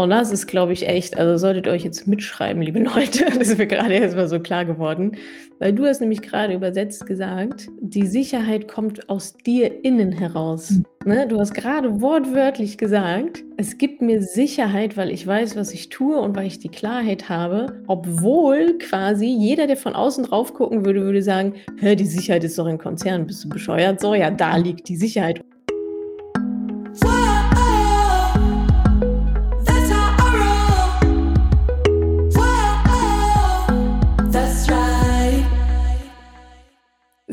[0.00, 3.48] Und das ist, glaube ich, echt, also solltet ihr euch jetzt mitschreiben, liebe Leute, das
[3.48, 5.12] ist mir gerade erst mal so klar geworden,
[5.58, 10.70] weil du hast nämlich gerade übersetzt gesagt, die Sicherheit kommt aus dir innen heraus.
[10.70, 10.84] Mhm.
[11.04, 11.26] Ne?
[11.28, 16.18] Du hast gerade wortwörtlich gesagt, es gibt mir Sicherheit, weil ich weiß, was ich tue
[16.18, 21.02] und weil ich die Klarheit habe, obwohl quasi jeder, der von außen drauf gucken würde,
[21.02, 24.00] würde sagen, hör, die Sicherheit ist doch ein Konzern, bist du bescheuert?
[24.00, 25.42] So, ja, da liegt die Sicherheit.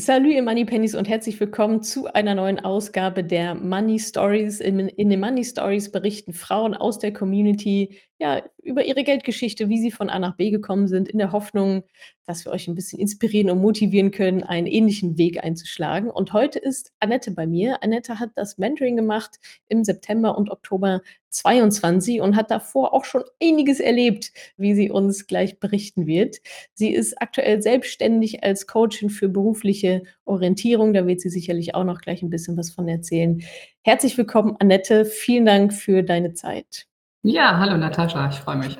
[0.07, 4.61] Salut ihr Money Pennies und herzlich willkommen zu einer neuen Ausgabe der Money Stories.
[4.61, 9.79] In, in, den Money Stories berichten Frauen aus der Community ja, über ihre Geldgeschichte, wie
[9.79, 11.83] sie von A nach B gekommen sind, in der Hoffnung,
[12.25, 16.09] dass wir euch ein bisschen inspirieren und motivieren können, einen ähnlichen Weg einzuschlagen.
[16.09, 17.83] Und heute ist Annette bei mir.
[17.83, 23.23] Annette hat das Mentoring gemacht im September und Oktober 22 und hat davor auch schon
[23.41, 26.37] einiges erlebt, wie sie uns gleich berichten wird.
[26.73, 30.93] Sie ist aktuell selbstständig als Coachin für berufliche Orientierung.
[30.93, 33.43] Da wird sie sicherlich auch noch gleich ein bisschen was von erzählen.
[33.83, 35.05] Herzlich willkommen, Annette.
[35.05, 36.87] Vielen Dank für deine Zeit.
[37.29, 38.77] Ja, hallo Natascha, ich freue mich.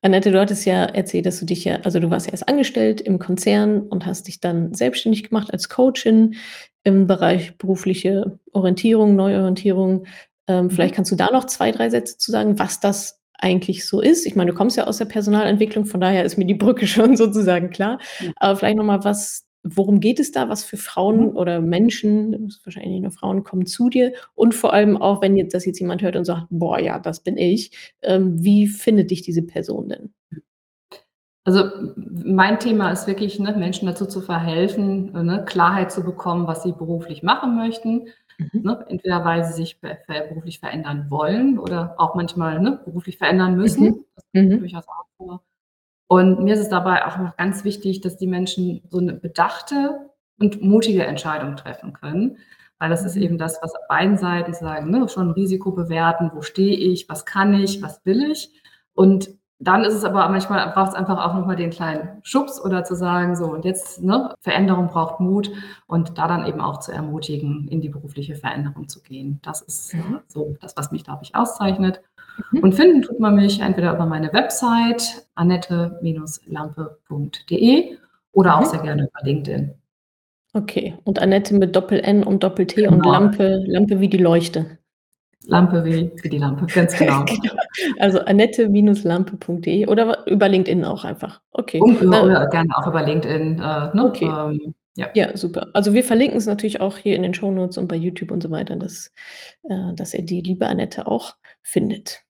[0.00, 3.02] Annette, du hattest ja erzählt, dass du dich ja, also du warst ja erst angestellt
[3.02, 6.36] im Konzern und hast dich dann selbstständig gemacht als Coachin
[6.82, 10.06] im Bereich berufliche Orientierung, Neuorientierung.
[10.46, 10.70] Ähm, mhm.
[10.70, 14.24] Vielleicht kannst du da noch zwei, drei Sätze zu sagen, was das eigentlich so ist.
[14.24, 17.18] Ich meine, du kommst ja aus der Personalentwicklung, von daher ist mir die Brücke schon
[17.18, 17.98] sozusagen klar.
[18.36, 19.44] Aber vielleicht nochmal, was
[19.76, 20.48] Worum geht es da?
[20.48, 21.36] Was für Frauen mhm.
[21.36, 24.12] oder Menschen, wahrscheinlich nicht nur Frauen, kommen zu dir?
[24.34, 27.20] Und vor allem auch, wenn jetzt, das jetzt jemand hört und sagt, boah, ja, das
[27.20, 30.14] bin ich, ähm, wie findet dich diese Person denn?
[31.44, 36.62] Also mein Thema ist wirklich, ne, Menschen dazu zu verhelfen, ne, Klarheit zu bekommen, was
[36.62, 38.08] sie beruflich machen möchten.
[38.38, 38.62] Mhm.
[38.62, 43.84] Ne, entweder weil sie sich beruflich verändern wollen oder auch manchmal ne, beruflich verändern müssen.
[43.84, 44.04] Mhm.
[44.14, 44.58] Das kommt mhm.
[44.60, 45.42] durchaus auch vor.
[46.10, 50.10] Und mir ist es dabei auch noch ganz wichtig, dass die Menschen so eine bedachte
[50.40, 52.38] und mutige Entscheidung treffen können.
[52.80, 53.22] Weil das ist mhm.
[53.22, 57.26] eben das, was auf beiden Seiten sagen, ne, schon Risiko bewerten, wo stehe ich, was
[57.26, 58.50] kann ich, was will ich.
[58.92, 62.82] Und dann ist es aber manchmal braucht es einfach auch nochmal den kleinen Schubs oder
[62.82, 65.52] zu sagen, so und jetzt, ne, Veränderung braucht Mut
[65.86, 69.38] und da dann eben auch zu ermutigen, in die berufliche Veränderung zu gehen.
[69.42, 70.20] Das ist mhm.
[70.26, 72.00] so das, was mich, glaube ich, auszeichnet.
[72.52, 72.60] Mhm.
[72.60, 77.98] Und finden tut man mich entweder über meine Website annette-lampe.de
[78.32, 78.66] oder auch mhm.
[78.66, 79.74] sehr gerne über LinkedIn.
[80.52, 82.94] Okay, und Annette mit Doppel-N und Doppel-T genau.
[82.94, 84.78] und Lampe, Lampe wie die Leuchte.
[85.46, 87.24] Lampe wie, wie die Lampe, ganz genau.
[87.24, 87.54] genau.
[87.98, 91.40] Also annette-lampe.de oder über LinkedIn auch einfach.
[91.52, 91.80] Okay.
[91.80, 93.58] Und, oder gerne auch über LinkedIn.
[93.58, 94.04] Äh, ne?
[94.04, 94.26] Okay.
[94.26, 95.08] Ähm, ja.
[95.14, 95.68] ja, super.
[95.72, 98.50] Also wir verlinken es natürlich auch hier in den Shownotes und bei YouTube und so
[98.50, 99.12] weiter, dass,
[99.68, 102.22] äh, dass ihr die liebe Annette auch findet.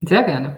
[0.00, 0.56] Sehr gerne.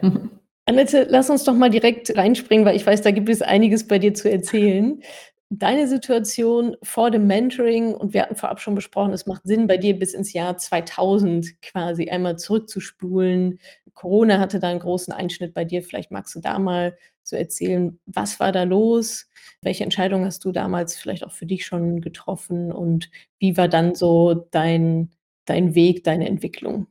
[0.67, 3.99] Annette, lass uns doch mal direkt reinspringen, weil ich weiß, da gibt es einiges bei
[3.99, 5.03] dir zu erzählen.
[5.49, 9.79] Deine Situation vor dem Mentoring, und wir hatten vorab schon besprochen, es macht Sinn, bei
[9.79, 13.59] dir bis ins Jahr 2000 quasi einmal zurückzuspulen.
[13.95, 15.83] Corona hatte da einen großen Einschnitt bei dir.
[15.83, 19.29] Vielleicht magst du da mal so erzählen, was war da los?
[19.61, 22.71] Welche Entscheidung hast du damals vielleicht auch für dich schon getroffen?
[22.71, 25.11] Und wie war dann so dein,
[25.47, 26.87] dein Weg, deine Entwicklung?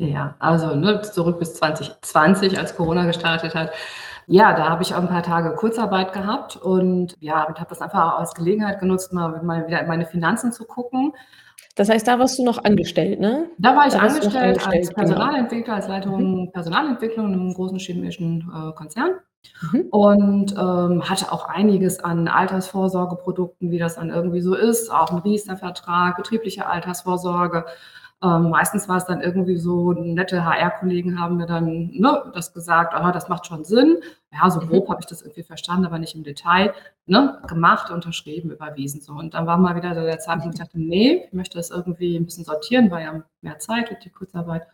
[0.00, 3.70] Ja, also ne, zurück bis 2020, als Corona gestartet hat.
[4.26, 7.82] Ja, da habe ich auch ein paar Tage Kurzarbeit gehabt und ja, und habe das
[7.82, 11.12] einfach als Gelegenheit genutzt, mal, mal wieder in meine Finanzen zu gucken.
[11.76, 13.50] Das heißt, da warst du noch angestellt, ne?
[13.58, 15.00] Da war ich da angestellt, angestellt, als genau.
[15.00, 15.76] Personalentwickler, genau.
[15.76, 16.52] als Leitung mhm.
[16.52, 19.16] Personalentwicklung in einem großen chemischen äh, Konzern.
[19.72, 19.86] Mhm.
[19.90, 25.18] Und ähm, hatte auch einiges an Altersvorsorgeprodukten, wie das dann irgendwie so ist, auch ein
[25.18, 27.66] Riester-Vertrag, betriebliche Altersvorsorge,
[28.22, 32.92] ähm, meistens war es dann irgendwie so, nette HR-Kollegen haben mir dann ne, das gesagt,
[32.92, 33.98] aha, das macht schon Sinn.
[34.30, 34.92] Ja, so grob mhm.
[34.92, 36.74] habe ich das irgendwie verstanden, aber nicht im Detail.
[37.06, 39.00] Ne, gemacht, unterschrieben, überwiesen.
[39.00, 39.14] So.
[39.14, 42.26] Und dann war mal wieder der Zeitpunkt, ich dachte, nee, ich möchte das irgendwie ein
[42.26, 44.66] bisschen sortieren, war ja mehr Zeit durch die Kurzarbeit.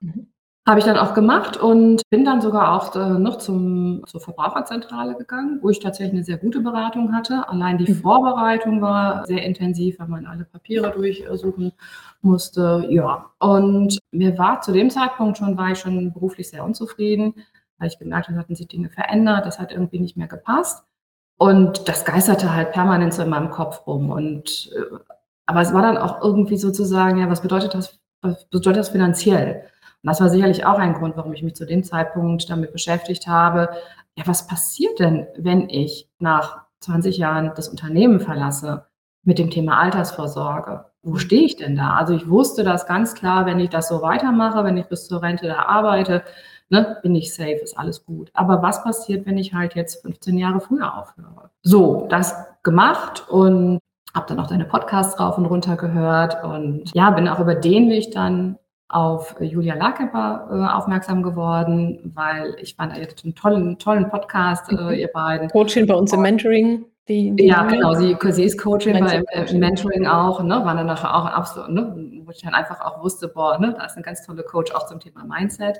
[0.00, 0.26] Mhm.
[0.68, 5.16] Habe ich dann auch gemacht und bin dann sogar auch äh, noch zum, zur Verbraucherzentrale
[5.16, 7.48] gegangen, wo ich tatsächlich eine sehr gute Beratung hatte.
[7.48, 7.96] Allein die mhm.
[7.96, 11.72] Vorbereitung war sehr intensiv, weil man alle Papiere durchsuchen
[12.20, 12.86] musste.
[12.90, 17.34] Ja, und mir war zu dem Zeitpunkt schon, war ich schon beruflich sehr unzufrieden,
[17.78, 20.84] weil ich gemerkt habe, hatten sich Dinge verändert, das hat irgendwie nicht mehr gepasst.
[21.38, 24.10] Und das geisterte halt permanent so in meinem Kopf rum.
[24.10, 24.96] Und, äh,
[25.46, 29.64] aber es war dann auch irgendwie sozusagen, ja, was bedeutet das, was bedeutet das finanziell?
[30.02, 33.26] Und das war sicherlich auch ein Grund, warum ich mich zu dem Zeitpunkt damit beschäftigt
[33.26, 33.68] habe.
[34.16, 38.86] Ja, was passiert denn, wenn ich nach 20 Jahren das Unternehmen verlasse
[39.22, 40.86] mit dem Thema Altersvorsorge?
[41.02, 41.94] Wo stehe ich denn da?
[41.94, 45.22] Also ich wusste das ganz klar, wenn ich das so weitermache, wenn ich bis zur
[45.22, 46.22] Rente da arbeite,
[46.70, 48.30] ne, bin ich safe, ist alles gut.
[48.34, 51.50] Aber was passiert, wenn ich halt jetzt 15 Jahre früher aufhöre?
[51.62, 53.80] So, das gemacht und
[54.14, 57.90] habe dann auch deine Podcasts rauf und runter gehört und ja, bin auch über den
[57.90, 58.58] Weg dann
[58.90, 64.70] auf Julia Larkemper äh, aufmerksam geworden, weil ich fand, ihr hattet einen tollen, tollen Podcast,
[64.72, 64.90] äh, mhm.
[64.90, 65.48] ihr beiden.
[65.48, 66.84] Coaching bei uns im Mentoring.
[67.06, 70.86] Die, die ja, genau, sie, sie ist Coaching bei äh, Mentoring auch, ne, war dann
[70.86, 74.04] nachher auch absolut, ne, wo ich dann einfach auch wusste, boah, ne, da ist eine
[74.04, 75.78] ganz tolle Coach auch zum Thema Mindset.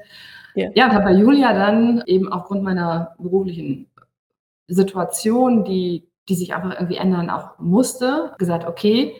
[0.54, 3.90] Ja, ja und habe bei Julia dann eben aufgrund meiner beruflichen
[4.68, 9.16] Situation, die, die sich einfach irgendwie ändern auch musste, gesagt, okay,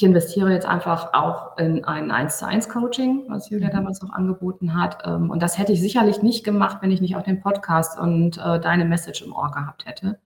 [0.00, 3.72] ich investiere jetzt einfach auch in ein 1 zu 1 Coaching, was Julia mhm.
[3.72, 5.02] damals auch angeboten hat.
[5.04, 8.38] Ähm, und das hätte ich sicherlich nicht gemacht, wenn ich nicht auch den Podcast und
[8.38, 10.18] äh, deine Message im Ohr gehabt hätte.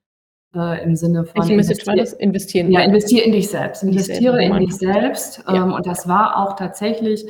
[0.54, 1.42] Äh, Im Sinne von.
[1.42, 2.12] Welche Message war das?
[2.12, 2.70] Investieren.
[2.70, 3.82] Ja, investiere in dich selbst.
[3.82, 5.42] Investiere in dich selbst.
[5.48, 5.64] Ja.
[5.64, 7.26] Ähm, und das war auch tatsächlich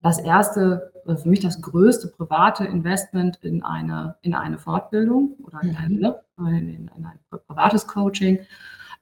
[0.00, 5.96] das erste, für mich das größte private Investment in eine, in eine Fortbildung oder in,
[5.96, 6.00] mhm.
[6.00, 8.38] ne, in, in ein privates Coaching.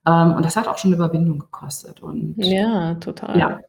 [0.07, 2.03] Ähm, und das hat auch schon Überwindung gekostet.
[2.03, 3.39] Und, ja, total.
[3.39, 3.61] Ja.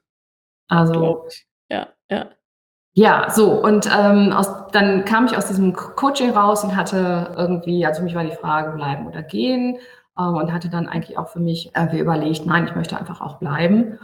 [0.67, 1.27] Also.
[1.69, 2.27] Ja, ja.
[2.93, 7.85] Ja, so und ähm, aus, dann kam ich aus diesem Coaching raus und hatte irgendwie,
[7.85, 9.77] also für mich war die Frage, bleiben oder gehen
[10.19, 13.37] ähm, und hatte dann eigentlich auch für mich äh, überlegt, nein, ich möchte einfach auch
[13.37, 13.97] bleiben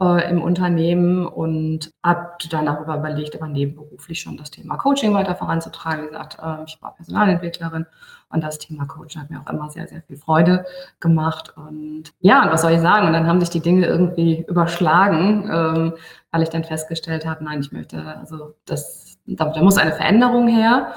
[0.00, 5.34] äh, im Unternehmen und habe dann darüber überlegt, aber nebenberuflich schon das Thema Coaching weiter
[5.34, 6.04] voranzutragen.
[6.04, 7.86] Wie gesagt, äh, ich war Personalentwicklerin
[8.30, 10.64] und das Thema Coaching hat mir auch immer sehr, sehr viel Freude
[11.00, 11.54] gemacht.
[11.56, 13.06] Und ja, und was soll ich sagen?
[13.06, 15.94] Und dann haben sich die Dinge irgendwie überschlagen, ähm,
[16.30, 20.48] weil ich dann festgestellt habe, nein, ich möchte, also das, da, da muss eine Veränderung
[20.48, 20.94] her.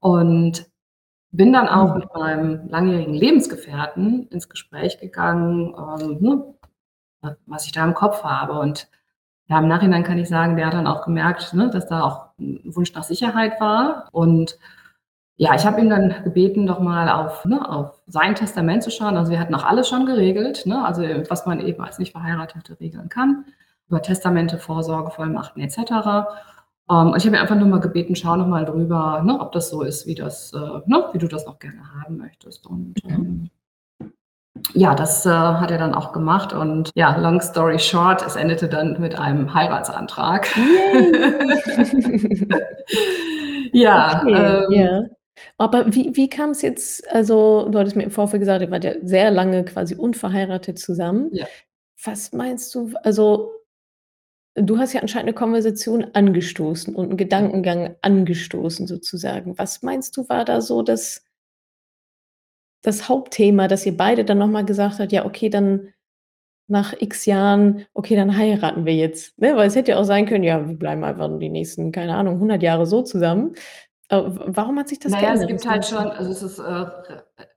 [0.00, 0.66] Und
[1.34, 6.53] bin dann auch mit meinem langjährigen Lebensgefährten ins Gespräch gegangen, ähm, ne,
[7.46, 8.54] was ich da im Kopf habe.
[8.54, 8.88] Und
[9.48, 12.26] ja, im Nachhinein kann ich sagen, der hat dann auch gemerkt, ne, dass da auch
[12.38, 14.08] ein Wunsch nach Sicherheit war.
[14.12, 14.58] Und
[15.36, 19.16] ja, ich habe ihn dann gebeten, doch mal auf, ne, auf sein Testament zu schauen.
[19.16, 22.78] Also wir hatten auch alles schon geregelt, ne, also was man eben als nicht Verheiratete
[22.80, 23.44] regeln kann,
[23.88, 25.78] über Testamente, Vorsorge, Vollmachten etc.
[26.90, 29.52] Ähm, und ich habe ihn einfach nur mal gebeten, schau noch mal drüber, ne, ob
[29.52, 32.66] das so ist, wie das, äh, ne, wie du das noch gerne haben möchtest.
[32.66, 33.50] Und ähm,
[34.72, 38.68] ja, das äh, hat er dann auch gemacht und ja, long story short, es endete
[38.68, 40.48] dann mit einem Heiratsantrag.
[43.72, 45.02] ja, okay, ähm, ja.
[45.58, 48.84] Aber wie, wie kam es jetzt, also du hattest mir im Vorfeld gesagt, ihr wart
[48.84, 51.30] ja sehr lange quasi unverheiratet zusammen.
[51.32, 51.46] Ja.
[52.04, 53.52] Was meinst du, also
[54.54, 59.58] du hast ja anscheinend eine Konversation angestoßen und einen Gedankengang angestoßen sozusagen.
[59.58, 61.24] Was meinst du, war da so das
[62.84, 65.88] das Hauptthema, dass ihr beide dann nochmal gesagt habt: „Ja, okay, dann
[66.68, 69.56] nach X Jahren, okay, dann heiraten wir jetzt“, ne?
[69.56, 72.40] Weil es hätte ja auch sein können: „Ja, wir bleiben einfach die nächsten, keine Ahnung,
[72.40, 73.54] 100 Jahre so zusammen.“
[74.10, 76.86] äh, warum hat sich das Na ja, es gibt halt schon also, es ist, äh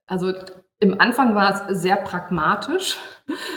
[0.08, 0.34] also,
[0.80, 2.98] im Anfang war es sehr pragmatisch.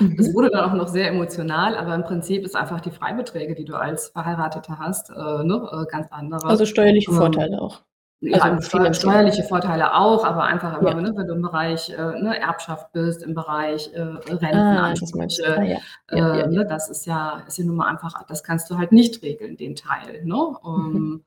[0.00, 0.16] Mhm.
[0.18, 3.64] Es wurde dann auch noch sehr emotional, aber im Prinzip ist einfach die Freibeträge, die
[3.64, 5.14] du als Verheiratete hast, äh,
[5.44, 6.48] ne, äh, ganz andere.
[6.48, 7.82] Also, steuerliche ähm, Vorteile auch.
[8.22, 11.00] Ja, also steuer, steuerliche Vorteile auch, aber einfach immer, ja.
[11.00, 15.78] ne, wenn du im Bereich äh, ne, Erbschaft bist, im Bereich äh, Rentenansprüche, ah, ja.
[16.10, 18.92] ja, äh, ne, das ist ja, ist ja nun mal einfach, das kannst du halt
[18.92, 20.22] nicht regeln, den Teil.
[20.24, 20.34] Ne?
[20.34, 20.98] Um, mhm.
[20.98, 21.24] mhm.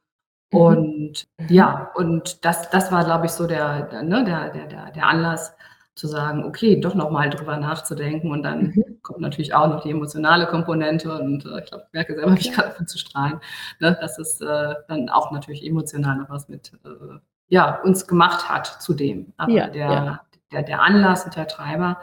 [0.54, 1.48] Und mhm.
[1.50, 5.56] ja, und das, das war, glaube ich, so der, der, ne, der, der, der Anlass,
[5.96, 9.00] zu sagen, okay, doch nochmal drüber nachzudenken und dann mhm.
[9.04, 12.52] kommt natürlich auch noch die emotionale Komponente und äh, ich glaube, ich merke selber, mich
[12.52, 13.40] gerade davon zu strahlen,
[13.80, 18.50] ne, dass es äh, dann auch natürlich emotional noch was mit äh, ja, uns gemacht
[18.50, 19.34] hat zudem.
[19.38, 20.22] Aber ja, der, ja.
[20.52, 21.98] Der, der Anlass und der Treiber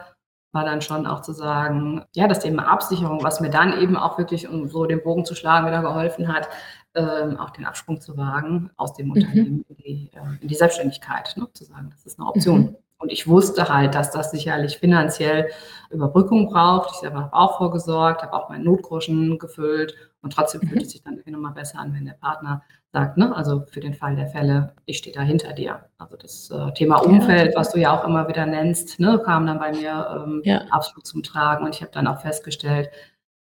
[0.51, 4.17] war dann schon auch zu sagen, ja, das Thema Absicherung, was mir dann eben auch
[4.17, 6.49] wirklich, um so den Bogen zu schlagen, wieder geholfen hat,
[6.93, 9.11] ähm, auch den Absprung zu wagen aus dem mhm.
[9.13, 12.59] Unternehmen in die, äh, in die Selbstständigkeit, ne, zu sagen, das ist eine Option.
[12.59, 12.75] Mhm.
[13.01, 15.49] Und ich wusste halt, dass das sicherlich finanziell
[15.89, 16.91] Überbrückung braucht.
[16.93, 20.81] Ich selber habe auch vorgesorgt, habe auch meinen Notgroschen gefüllt und trotzdem fühlt mhm.
[20.81, 22.61] es sich dann irgendwie nochmal besser an, wenn der Partner
[22.93, 25.85] sagt, ne, also für den Fall der Fälle, ich stehe da hinter dir.
[25.97, 29.59] Also das äh, Thema Umfeld, was du ja auch immer wieder nennst, ne, kam dann
[29.59, 30.61] bei mir ähm, ja.
[30.69, 32.89] absolut zum Tragen und ich habe dann auch festgestellt,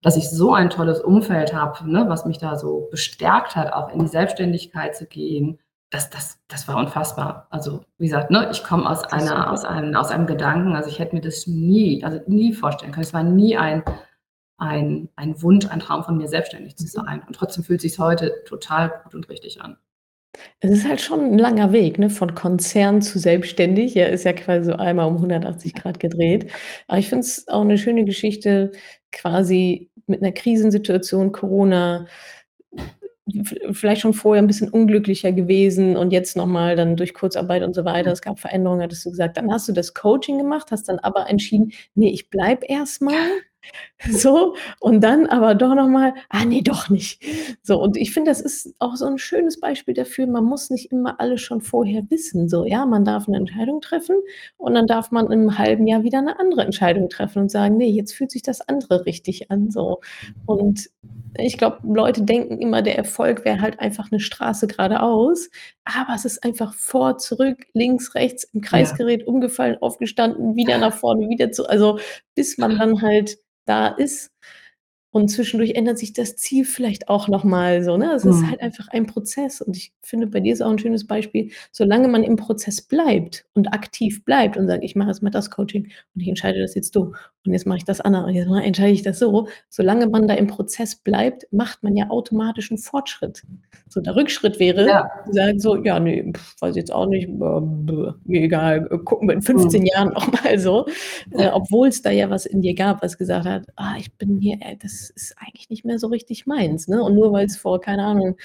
[0.02, 3.90] dass ich so ein tolles Umfeld habe, ne, was mich da so bestärkt hat, auch
[3.90, 5.60] in die Selbstständigkeit zu gehen,
[5.92, 7.48] das, das, das war unfassbar.
[7.52, 11.00] Also, wie gesagt, ne, ich komme aus einer, aus einem, aus einem Gedanken, also ich
[11.00, 13.04] hätte mir das nie, also nie vorstellen können.
[13.04, 13.84] Es war nie ein,
[14.58, 17.06] ein, ein Wunsch, ein Traum von mir, selbstständig zu mhm.
[17.06, 17.24] sein.
[17.28, 19.78] Und trotzdem fühlt es sich heute total gut und richtig an.
[20.62, 23.94] Es ist halt schon ein langer Weg, ne, von Konzern zu selbstständig.
[23.94, 26.50] Ja, ist ja quasi so einmal um 180 Grad gedreht.
[26.88, 28.72] Aber ich finde es auch eine schöne Geschichte,
[29.12, 32.08] quasi mit einer Krisensituation, Corona,
[33.72, 37.86] vielleicht schon vorher ein bisschen unglücklicher gewesen und jetzt nochmal dann durch Kurzarbeit und so
[37.86, 39.38] weiter, es gab Veränderungen, hattest du gesagt.
[39.38, 43.14] Dann hast du das Coaching gemacht, hast dann aber entschieden: „Ne, ich bleibe erst mal.“
[44.10, 47.22] So, und dann aber doch noch mal: „Ah ne, doch nicht.“
[47.64, 50.92] So, und ich finde, das ist auch so 'n schönes Beispiel dafür, man muss nicht
[50.92, 52.86] immer alles schon vorher wissen, so, ja?
[52.86, 54.16] Man darf 'ne Entscheidung treffen
[54.58, 57.86] und dann darf man 'nem halben Jahr wieder 'ne andere Entscheidung treffen und sagen: „Ne,
[57.90, 60.00] jetzt fühlt sich das andere richtig an“, so.
[60.46, 60.90] Und
[61.38, 65.50] ich glaube, Leute denken immer, der Erfolg wäre halt einfach 'ne Straße geradeaus,
[65.86, 69.18] aber es ist einfach vor, zurück, links, rechts, im Kreis Ja.
[69.26, 72.00] umgefallen, aufgestanden, wieder nach vorne, wieder zu also,
[72.36, 73.38] bis man dann halt
[73.68, 74.32] da ist.
[75.14, 78.14] Und zwischendurch ändert sich das Ziel vielleicht auch noch mal so, ne?
[78.14, 78.50] Es ist Mhm.
[78.50, 82.08] halt einfach ein Prozess und ich finde, bei dir ist auch 'n schönes Beispiel, solange
[82.08, 85.84] man im Prozess bleibt und aktiv bleibt und sagt: „Ich mache jetzt mal das Coaching
[86.16, 87.12] und ich entscheide das jetzt so
[87.46, 90.34] und jetzt mache ich das andere und jetzt entscheide ich das so.“ Solange man da
[90.36, 93.44] im Prozess bleibt, macht man ja automatisch 'n Fortschritt.
[93.90, 95.10] So, der Rückschritt wäre, Ja.
[95.30, 99.42] sagen so: „Ja, ne, weiß ich jetzt auch nicht, mir egal, äh, gucken wir in
[99.42, 99.86] 15 Mhm.
[99.86, 100.86] Jahren noch mal“, so.
[101.32, 104.58] Äh, obwohl's da ja was in dir gab, was gesagt hat: „Ah, ich bin hier
[104.62, 107.04] äh, das ist eigentlich nicht mehr so richtig meins“, ne?
[107.04, 108.38] Und nur weil's vor, keine Ahnung,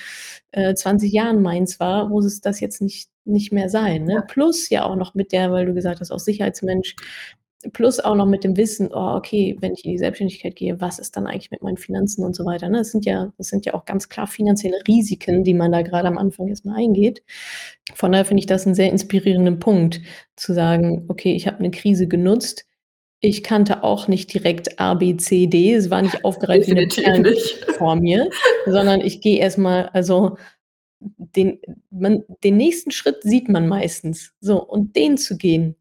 [0.53, 4.25] äh, 20 Jahren meins war, muss es das jetzt nicht nicht mehr sein, ne?
[4.29, 6.97] Plus ja auch noch mit der weil du gesagt hast, auch Sicherheitsmensch,
[7.73, 10.99] plus auch noch mit dem Wissen: „Oh, okay, wenn ich in die Selbstständigkeit gehe, was
[11.01, 12.79] ist dann eigentlich mit meinen Finanzen“ und so weiter, ne?
[12.79, 16.09] Das sind ja das sind ja auch ganz klar finanzielle Risiken, die man da grade
[16.09, 17.23] am Anfang erst mal eingeht.
[17.95, 20.01] Von daher finde ich das 'n sehr inspirierenden Punkt,
[20.37, 22.67] zu sagen: „Okay, ich habe 'ne Krise genutzt.
[23.21, 25.75] Ich kannte auch nicht direkt A, B, C, D.
[25.75, 27.65] Es war nicht aufgereiht nicht.
[27.79, 28.31] vor mir,
[28.67, 30.37] sondern ich gehe erst mal also,
[31.01, 35.77] den man den nächsten Schritt sieht man meistens, so, und den zu gehen.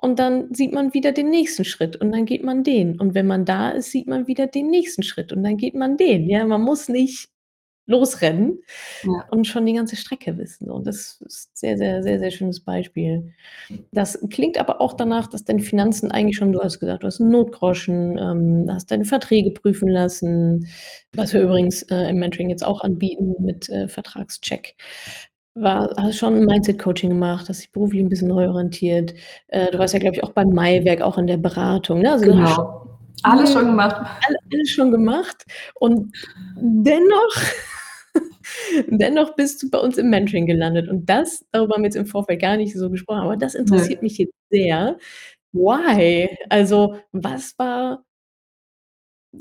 [0.00, 3.00] Und dann sieht man wieder den nächsten Schritt und dann geht man den.
[3.00, 5.96] Und wenn man da ist, sieht man wieder den nächsten Schritt und dann geht man
[5.96, 6.28] den.
[6.28, 7.30] Ja, man muss nicht
[7.88, 8.60] losrennen
[9.04, 9.24] Ja.
[9.32, 10.70] und schon die ganze Strecke wissen.
[10.70, 13.32] Und das ist sehr, sehr, sehr, sehr schönes Beispiel.
[13.92, 17.20] Das klingt aber auch danach, dass deine Finanzen eigentlich schon du hast gesagt, du hast
[17.20, 20.66] 'n Notgroschen, ähm, hast deine Verträge prüfen lassen,
[21.14, 24.76] was wir übrigens, äh, im Mentoring jetzt auch anbieten mit, äh, Vertragscheck.
[25.56, 29.14] War hast schon 'n Mindset-Coaching gemacht, hast dich beruflich 'n bisschen neu orientiert.
[29.48, 32.12] Äh, du warst ja, glaube ich, auch beim Maiwerk, auch in der Beratung, ne?
[32.12, 32.98] Also, Genau.
[33.24, 33.96] Alles schon gemacht.
[34.28, 35.44] alle alles schon gemacht
[35.76, 36.12] und
[36.56, 37.36] dennoch
[38.88, 40.88] dennoch bist du bei uns im Mentoring gelandet.
[40.88, 44.02] Und das darüber haben wir jetzt im Vorfeld gar nicht so gesprochen, aber das interessiert
[44.02, 44.06] Ne.
[44.06, 44.96] mich jetzt sehr.
[45.52, 46.28] Why?
[46.50, 48.04] Also, was war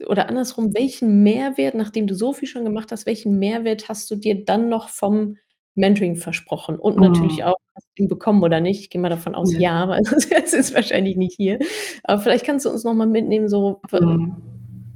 [0.08, 4.16] oder andersrum, welchen Mehrwert, nachdem du so viel schon gemacht hast, welchen Mehrwert hast du
[4.16, 5.38] dir dann noch vom
[5.76, 6.78] Mentoring versprochen?
[6.78, 7.44] Und natürlich Mhm.
[7.44, 8.82] auch, hast du ihn bekommen oder nicht?
[8.82, 9.60] Ich gehe mal davon aus, Ja.
[9.88, 11.60] ja, wärst du jetzt wahrscheinlich nicht hier.
[12.04, 14.36] Aber vielleicht kannst du uns noch mal mitnehmen, so Mhm.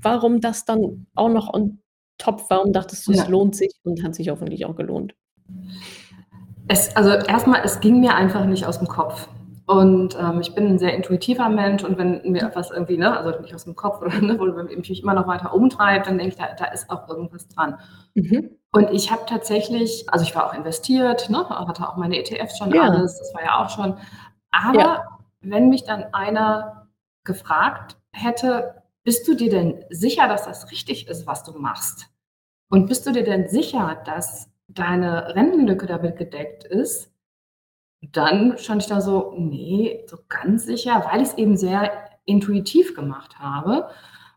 [0.02, 1.81] warum das dann auch noch on
[2.22, 3.28] top warum dachtest du, es Ja.
[3.28, 5.14] lohnt sich und hat sich hoffentlich auch gelohnt?
[6.68, 9.28] Es also, erst mal, es ging mir einfach nicht aus'm Kopf.
[9.68, 13.40] Und, ähm, ich bin 'n sehr intuitiver Mensch und wenn mir etwas irgendwie, ne also,
[13.42, 16.40] nicht aus'm Kopf oder, ne, oder wenn mich immer noch weiter umtreibt, dann denke ich,
[16.40, 17.78] da da ist auch irgendwas dran.
[18.16, 18.50] Mhm.
[18.74, 22.74] Und ich habe tatsächlich also, ich war auch investiert, ne, hatte auch meine ETFs schon
[22.74, 22.84] Ja.
[22.84, 23.98] alles, das war ja auch schon Ja.
[24.52, 25.04] aber
[25.42, 26.88] wenn mich dann einer
[27.26, 32.11] gefragt hätte: „Bist du dir denn sicher, dass das richtig ist, was du machst?
[32.72, 37.12] Und bist du dir denn sicher, dass deine Rentenlücke damit gedeckt ist?“
[38.02, 41.92] Dann stand ich da so: „Ne, so ganz sicher“, weil ich's eben sehr
[42.26, 43.90] intuitiv gemacht habe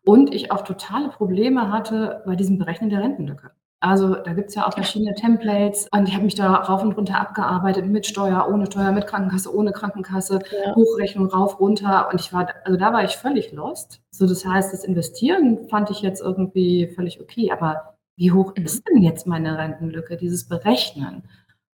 [0.04, 3.52] und ich auch totale Probleme hatte bei diesem Berechnen der Rentenlücke.
[3.80, 7.20] Also, da gibt's ja auch verschiedene Templates und ich habe mich da rauf und runter
[7.20, 10.74] abgearbeitet mit Steuer, ohne Steuer, mit Krankenkasse, ohne Krankenkasse, Ja.
[10.74, 14.00] Hochrechnung rauf, runter und ich war also, da war ich völlig lost.
[14.10, 18.84] So, das heißt, das Investieren fand ich jetzt irgendwie völlig okay, aber wie hoch ist
[18.88, 21.24] denn jetzt meine Rentenlücke, dieses Berechnen?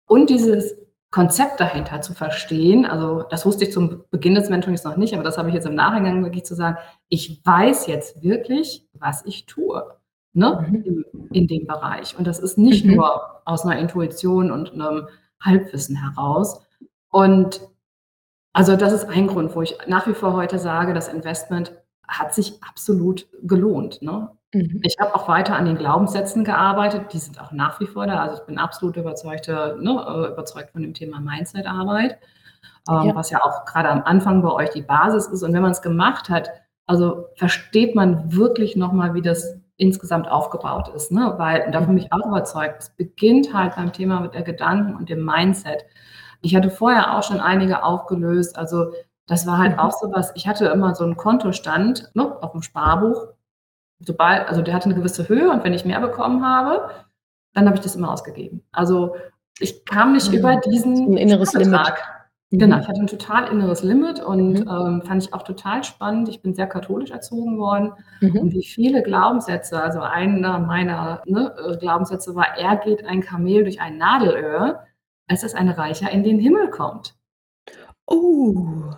[0.08, 0.76] Und dieses
[1.12, 5.24] Konzept dahinter zu verstehen, also, das wusste ich zum Beginn des Mentorings noch nicht, aber
[5.24, 6.78] das habe ich jetzt im Nachhinein wirklich zu sagen:
[7.10, 9.84] „Ich weiß jetzt wirklich, was ich tue“,
[10.34, 11.06] ne, Mhm.
[11.34, 12.18] in dem Bereich.
[12.18, 12.96] Und das ist nicht Mhm.
[12.96, 15.08] nur aus 'ner Intuition und 'nem
[15.42, 16.62] Halbwissen heraus.
[17.12, 17.62] Und
[18.54, 21.74] also, das ist ein Grund, wo ich nach wie vor heute sage, das Investment
[22.08, 24.30] hat sich absolut gelohnt, ne?
[24.56, 24.80] Mhm.
[24.84, 28.22] Ich habe auch weiter an den Glaubenssätzen gearbeitet, die sind auch nach wie vor da.
[28.24, 32.20] Also, ich bin absolut überzeugte ne, äh, überzeugt von dem Thema Mindset-Arbeit,
[32.90, 33.16] ähm, Ja.
[33.16, 35.44] was ja auch grade am Anfang bei euch die Basis ist.
[35.44, 36.50] Und wenn man's gemacht hat,
[36.88, 41.36] also, versteht man wirklich noch mal, wie das insgesamt aufgebaut ist, ne?
[41.38, 44.96] Weil und davon bin ich auch überzeugt, es beginnt halt beim Thema mit der Gedanken
[44.98, 45.86] und dem Mindset.
[46.44, 48.94] Ich hatte vorher auch schon einige aufgelöst, also,
[49.28, 49.92] das war halt auch Mhm.
[50.02, 53.28] so was ich hatte immer so 'n Kontostand, ne, auf'm Sparbuch.
[54.00, 56.90] Sobald also, der hatte 'ne gewisse Höhe und wenn ich mehr bekommen habe,
[57.54, 58.64] dann habe ich das immer ausgegeben.
[58.72, 59.16] Also,
[59.60, 60.38] ich kam nicht mhm.
[60.38, 61.94] über diesen ein inneres Limit.
[62.52, 62.82] Genau, mhm.
[62.82, 64.70] ich hatte ein total inneres Limit und mhm.
[64.70, 66.30] ähm, fand ich auch total spannend.
[66.30, 68.38] Ich bin sehr katholisch erzogen worden mhm.
[68.38, 73.64] und wie viele Glaubenssätze, also einer meiner ne, äh, Glaubenssätze war, er geht ein Kamel
[73.64, 74.84] durch ein Nadelöhr,
[75.28, 77.16] als es ein Reicher in den Himmel kommt.
[78.06, 78.92] Oh.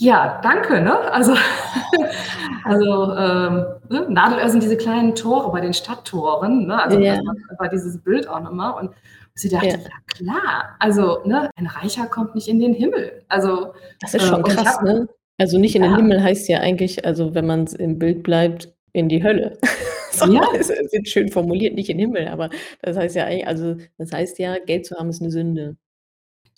[0.00, 0.96] Ja, danke, ne?
[1.12, 1.34] Also,
[2.64, 4.06] also ähm, ne?
[4.08, 6.80] Nadelöhr sind diese kleinen Tore bei den Stadttoren, ne?
[6.80, 7.16] Also ja.
[7.16, 8.80] das war dieses Bild auch nochmal.
[8.80, 8.94] Und
[9.34, 9.72] sie dachte, ja.
[9.72, 13.24] ja, klar, also ne, ein Reicher kommt nicht in den Himmel.
[13.28, 15.08] Also das ist schon äh, krass, hab, ne?
[15.36, 15.88] Also nicht in ja.
[15.88, 19.58] den Himmel heißt ja eigentlich, also wenn man im Bild bleibt, in die Hölle.
[20.12, 20.46] so, ja.
[20.56, 22.50] Es ist schön formuliert, nicht in den Himmel, aber
[22.82, 25.76] das heißt ja eigentlich, also das heißt ja, Geld zu haben ist eine Sünde.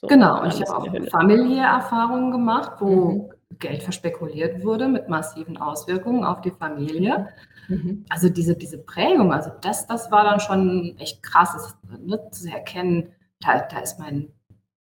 [0.00, 3.30] So, genau, und ich habe auch familiäre Erfahrungen gemacht, wo mhm.
[3.59, 7.28] Geld verspekuliert wurde mit massiven Auswirkungen auf die Familie.
[7.69, 8.07] Mhm.
[8.09, 13.12] Also diese, diese Prägung, also das, das war dann schon echt krass, ne, zu erkennen,
[13.40, 14.33] da, da ist mein,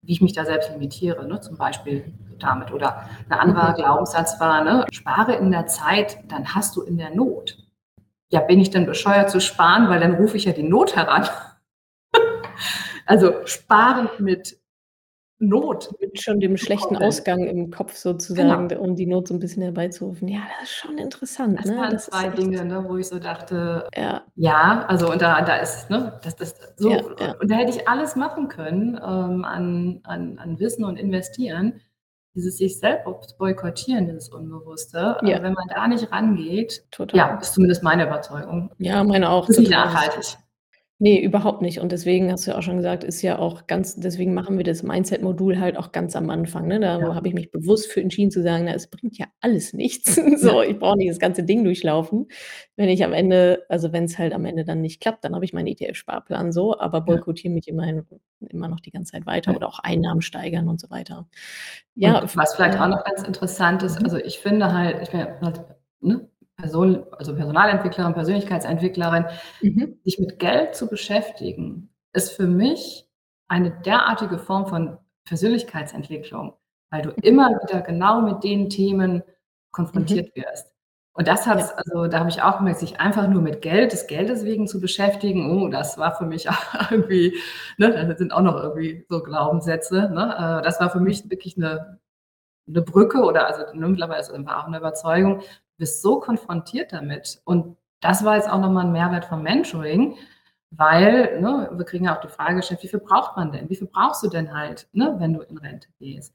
[0.03, 2.71] wie ich mich da selbst limitiere, ne, zum Beispiel damit.
[2.71, 3.77] Oder ein anderer mhm.
[3.77, 7.57] Glaubenssatz war, ne, spare in der Zeit, dann hast du in der Not.
[8.31, 11.27] Ja, bin ich denn bescheuert zu sparen, weil dann rufe ich ja die Not heran.
[13.07, 14.59] also sparen mit
[15.41, 15.91] Not.
[16.01, 18.83] Mit schon dem schlechten Ausgang im Kopf sozusagen, genau.
[18.83, 20.27] um die Not so ein bisschen herbeizurufen.
[20.27, 21.77] Ja, das ist schon interessant, Das ne?
[21.77, 24.23] waren Das zwei Dinge, ne, wo ich so dachte, Ja.
[24.35, 27.37] ja, also und da da ist, ne, das das so Ja, ja.
[27.41, 31.81] und da hätte ich alles machen können, ähm, an an an Wissen und investieren.
[32.35, 37.83] Dieses sich selbst boykottieren, dieses Unbewusste, äh, wenn man da nicht rangeht ja, ist zumindest
[37.83, 38.71] meine Überzeugung.
[38.79, 40.37] Ja, meine auch, ist nicht nachhaltig.
[41.01, 41.79] Ne, überhaupt nicht.
[41.79, 44.65] Und deswegen hast du ja auch schon gesagt, ist ja auch ganz deswegen machen wir
[44.65, 46.81] das Mindset-Modul halt auch ganz am Anfang, ne?
[46.81, 47.15] Da Ja.
[47.15, 50.61] habe ich mich bewusst für entschieden zu sagen: „Na, es bringt ja alles nichts.“ So,
[50.61, 52.27] ich brauche nicht das ganze Ding durchlaufen.
[52.75, 55.53] Wenn ich am Ende also, wenn's halt am Ende dann nicht klappt, dann habe ich
[55.53, 57.23] meinen ETF-Sparplan so, aber Ja.
[57.23, 58.05] boykottiere mich immerhin
[58.41, 59.57] immer noch die ganze Zeit weiter Ja.
[59.57, 61.29] oder auch Einnahmen steigern und so weiter.
[61.95, 64.05] Ja, Und was vielleicht auch noch ganz interessant ist, Mhm.
[64.05, 65.61] also, ich finde halt ich bin halt,
[66.01, 69.27] ne, Person also, Personalentwicklerin, Persönlichkeitsentwicklerin,
[69.63, 69.97] Mhm.
[70.05, 73.07] sich mit Geld zu beschäftigen, ist für mich
[73.47, 76.55] eine derartige Form von Persönlichkeitsentwicklung,
[76.91, 77.15] weil du Mhm.
[77.23, 79.23] immer wieder genau mit den Themen Mhm.
[79.71, 80.75] konfrontiert wirst.
[81.13, 81.77] Und das hat's Ja.
[81.77, 84.81] also, da habe ich auch gemerkt, sich einfach nur mit Geld des Geldes wegen zu
[84.81, 86.55] beschäftigen, oh, das war für mich auch
[86.91, 87.37] irgendwie
[87.77, 90.59] ne, da sind auch noch irgendwie so Glaubenssätze, ne?
[90.61, 91.99] Äh, das war für mich wirklich 'ne
[92.67, 95.43] 'ne Brücke oder also, ne, mittlerweile ist es einfach auch 'ne Überzeugung.
[95.79, 97.41] Du bist so konfrontiert damit.
[97.45, 100.17] Und das war jetzt auch noch mal 'n Mehrwert vom Mentoring,
[100.73, 103.71] weil, ne, wir kriegen ja auch die Frage gestellt: „Wie viel braucht man denn?
[103.71, 106.35] Wie viel brauchst du denn halt, ne, wenn du in Rente gehst?“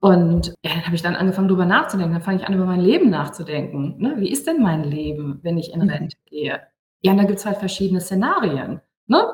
[0.00, 2.12] Und ja, dann habe ich dann angefangen, drüber nachzudenken.
[2.14, 4.14] Dann fange ich an, über mein Leben nachzudenken, ne?
[4.18, 5.90] Wie ist denn mein Leben, wenn ich in Mhm.
[5.90, 6.60] Rente gehe?
[7.02, 9.26] Ja, und da gibt's halt verschiedene Szenarien, ne?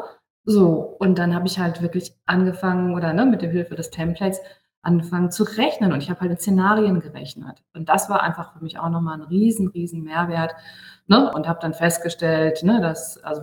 [0.44, 4.40] So, und dann habe ich halt wirklich angefangen oder, ne, mit der Hilfe des Templates
[4.82, 7.62] angefangen zu rechnen und ich habe halt in Szenarien gerechnet.
[7.74, 10.54] Und das war einfach für mich auch noch mal 'n riesen, riesen Mehrwert,
[11.08, 13.42] ne, und habe dann festgestellt, ne, dass also,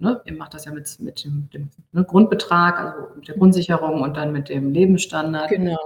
[0.00, 4.02] ne, ihr macht das ja mit mit dem dem, ne, Grundbetrag, also, mit der Grundsicherung
[4.02, 5.50] und dann mit dem Lebensstandard.
[5.50, 5.78] Genau.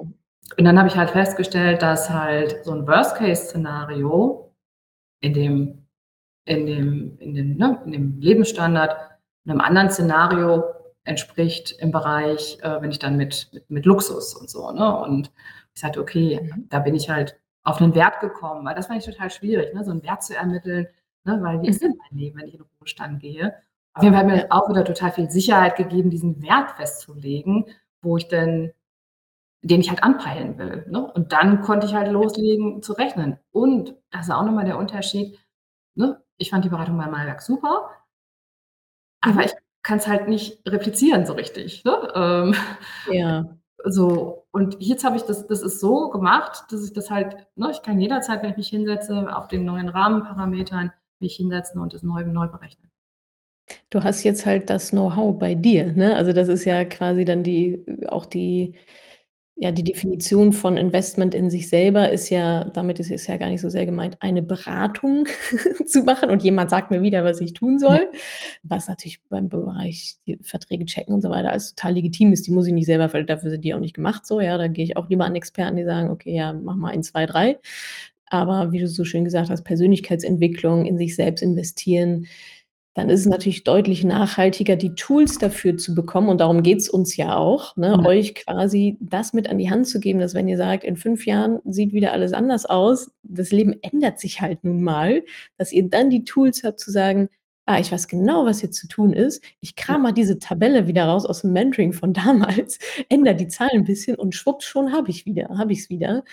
[0.59, 4.53] Und dann habe ich halt festgestellt, dass halt so 'n Worst-Case-Szenario
[5.23, 5.87] in dem
[6.47, 8.97] in dem in dem ne, in dem Lebensstandard
[9.47, 10.65] 'nem anderen Szenario
[11.05, 14.97] entspricht im Bereich, äh, wenn ich dann mit mit mit Luxus und so, ne?
[15.01, 15.33] Und
[15.75, 16.67] ich sagte: „Okay, Mhm.
[16.71, 19.85] da bin ich halt auf 'nen Wert gekommen“, weil das fand ich total schwierig, ne,
[19.85, 20.87] so 'n Wert zu ermitteln,
[21.25, 21.89] ne, weil wie ist Mhm.
[21.89, 23.55] denn mein Leben, wenn ich in den Ruhestand gehe?
[23.95, 27.67] Auf jeden Fall hat mir auch wieder total viel Sicherheit gegeben, diesen Wert festzulegen,
[28.03, 28.73] wo ich denn
[29.63, 31.13] den ich halt anpeilen will, ne?
[31.15, 33.39] Und dann konnte ich halt loslegen zu rechnen.
[33.53, 35.39] Und das ist auch noch mal der Unterschied,
[35.97, 36.23] ne?
[36.39, 37.91] Ich fand die Beratung bei Malwerk super
[39.23, 39.45] aber Mhm.
[39.45, 39.53] ich
[39.85, 42.13] kann's halt nicht replizieren so richtig, ne?
[42.17, 42.57] Ähm,
[43.13, 43.47] Ja.
[43.85, 47.71] so, und jetzt habe ich das das ist so gemacht, dass ich das halt ne,
[47.73, 52.03] ich kann jederzeit, wenn ich mich hinsetze, auf den neuen Rahmenparametern mich hinsetzen und das
[52.03, 52.91] neu neu berechnen.
[53.91, 56.17] Du hast jetzt halt das Know-how bei dir, ne?
[56.17, 58.75] Also, das ist ja quasi dann die auch die
[59.57, 63.49] ja, die Definition von Investment in sich selber ist ja damit ist es ja gar
[63.49, 65.27] nicht so sehr gemeint, eine Beratung
[65.87, 68.11] zu machen und jemand sagt mir wieder, was ich tun soll,
[68.65, 72.47] was natürlich beim Bereich die Verträge checken und so weiter alles total legitim ist.
[72.49, 74.59] Die muss ich nicht selber weil dafür sind die auch nicht gemacht so, ja.
[74.59, 77.27] Da gehe ich auch lieber an Experten, die sagen: „Okay, ja, mach mal 1, 2,
[77.27, 77.59] 3.“
[78.27, 82.27] Aber wie du so schön gesagt hast, Persönlichkeitsentwicklung, in sich selbst investieren,
[82.95, 87.17] dann ist es natürlich deutlich nachhaltiger, die Tools dafür zu bekommen und darum geht's uns
[87.17, 88.05] ja auch, ne, Ja.
[88.05, 91.27] euch quasi das mit an die Hand zu geben, dass wenn ihr sagt: „In 5
[91.27, 95.23] Jahren sieht wieder alles anders aus“, das Leben ändert sich halt nun mal,
[95.59, 97.29] dass ihr dann die Tools habt zu sagen:
[97.67, 99.43] ah, ich weiß genau, was jetzt zu tun ist.
[99.61, 103.81] Ich kram mal diese Tabelle wieder raus aus dem Mentoring von damals, ändere die Zahlen
[103.83, 106.25] 'n bisschen und schwupps, schon habe ich wieder habe ich's wieder.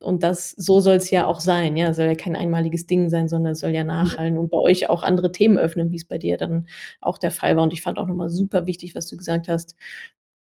[0.00, 1.94] Und das so soll's ja auch sein, ja?
[1.94, 5.02] Soll ja kein einmaliges Ding sein, sondern es soll ja nachhallen und bei euch auch
[5.02, 6.66] andere Themen öffnen, wie's bei dir dann
[7.00, 7.64] auch der Fall war.
[7.64, 9.76] Und ich fand auch noch mal super wichtig, was du gesagt hast,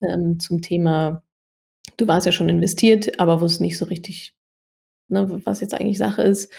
[0.03, 1.23] ähm, zum Thema
[1.97, 4.35] du warst ja schon investiert, aber wusstest nicht so richtig,
[5.09, 6.53] ne, was jetzt eigentlich Sache ist.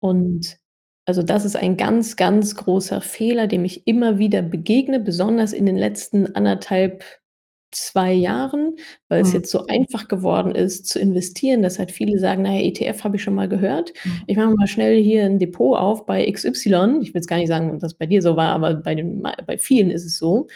[0.00, 0.58] Und
[1.06, 5.66] also, das ist ein ganz, ganz großer Fehler, dem ich immer wieder begegne, besonders in
[5.66, 7.20] den letzten 1 1/2,
[7.72, 8.76] 2 Jahren,
[9.08, 9.34] weil es Mhm.
[9.34, 13.16] jetzt so einfach geworden ist zu investieren, dass halt viele sagen: „Na ja, ETF habe
[13.16, 13.92] ich schon mal gehört.
[14.04, 14.26] Mhm.
[14.26, 17.48] Ich mache mal schnell hier 'n Depot auf bei XY.“ Ich will jetzt gar nicht
[17.48, 20.48] sagen, dass bei dir so war, aber bei den bei vielen ist es so.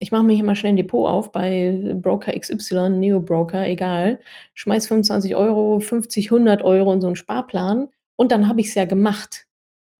[0.00, 4.20] Ich mache mir hier mal schnell 'n Depot auf bei Broker XY, Neo Broker, egal,
[4.54, 8.84] schmeiße 25 €, 50, 100 € in so 'n Sparplan und dann habe ich's ja
[8.86, 9.46] gemacht.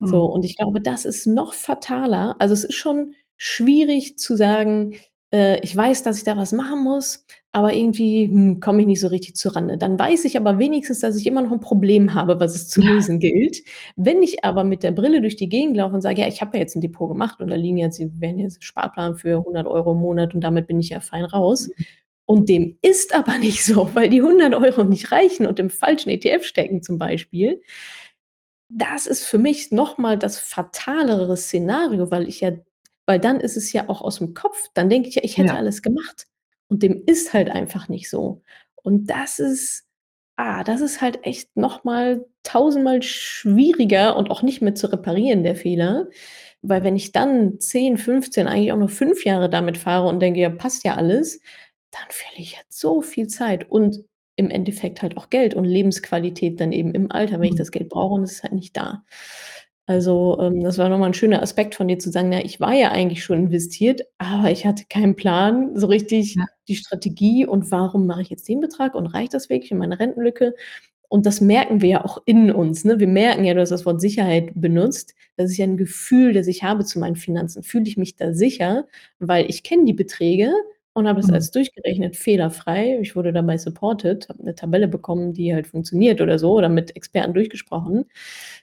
[0.04, 0.30] So, Mhm.
[0.32, 2.36] und ich glaube, das ist noch fataler.
[2.40, 4.96] Also, es ist schon schwierig zu sagen,
[5.32, 9.00] äh: „Ich weiß, dass ich da was machen muss, aber irgendwie, hm, komme ich nicht
[9.00, 12.14] so richtig zur Rande.“ Dann weiß ich aber wenigstens, dass ich immer noch 'n Problem
[12.14, 12.88] habe, was es zu Ja.
[12.92, 13.62] lösen gilt.
[13.96, 16.56] Wenn ich aber mit der Brille durch die Gegend laufe und sage: „Ja, ich habe
[16.56, 19.92] ja jetzt 'n Depot gemacht und da liegen jetzt wären jetzt Sparplan für 100 €
[19.92, 21.84] im Monat und damit bin ich ja fein raus.“ Mhm.
[22.26, 26.10] Und dem ist aber nicht so, weil die 100 € nicht reichen und im falschen
[26.10, 27.60] ETF stecken zum Beispiel.
[28.74, 32.52] Das ist für mich noch mal das fatalere Szenario, weil ich ja
[33.04, 34.68] weil dann ist es ja auch aus'm Kopf.
[34.74, 35.58] Dann denke ich ja, ich hätte Ja.
[35.58, 36.26] alles gemacht
[36.68, 38.42] und dem ist halt einfach nicht so.
[38.76, 39.84] Und das ist
[40.36, 45.42] ah, das ist halt echt noch mal tausendmal schwieriger und auch nicht mehr zu reparieren,
[45.42, 46.08] der Fehler.
[46.62, 50.40] Weil wenn ich dann 10, 15, eigentlich auch nur 5 Jahre damit fahre und denke:
[50.40, 51.40] „Ja, passt ja alles“,
[51.90, 54.04] dann verliere ich halt so viel Zeit und
[54.36, 57.56] im Endeffekt halt auch Geld und Lebensqualität dann eben im Alter, wenn ich Mhm.
[57.56, 59.04] das Geld brauche und es ist halt nicht da.
[59.86, 62.60] Also, ähm, das war noch mal 'n schöner Aspekt von dir zu sagen: „Na, ich
[62.60, 66.46] war ja eigentlich schon investiert, aber ich hatte keinen Plan, so richtig Ja.
[66.68, 69.98] die Strategie und warum mache ich jetzt den Betrag und reicht das wirklich in meine
[70.00, 70.54] Rentenlücke?“
[71.08, 73.00] Und das merken wir ja auch in uns, ne?
[73.00, 75.14] Wir merken ja, du hast das Wort Sicherheit benutzt.
[75.36, 77.62] Das ist ja 'n Gefühl, das ich habe zu meinen Finanzen.
[77.64, 78.86] Fühle ich mich da sicher,
[79.20, 80.52] weil ich kenne die Beträge
[80.94, 81.32] und habe das Mhm.
[81.32, 82.98] alles durchgerechnet, fehlerfrei.
[83.02, 86.96] Ich wurde dabei supported, habe 'ne Tabelle bekommen, die halt funktioniert oder so oder mit
[86.96, 88.06] Experten durchgesprochen,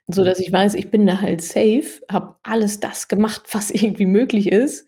[0.08, 4.52] sodass ich weiß, ich bin da halt safe, habe alles das gemacht, was irgendwie möglich
[4.52, 4.88] ist.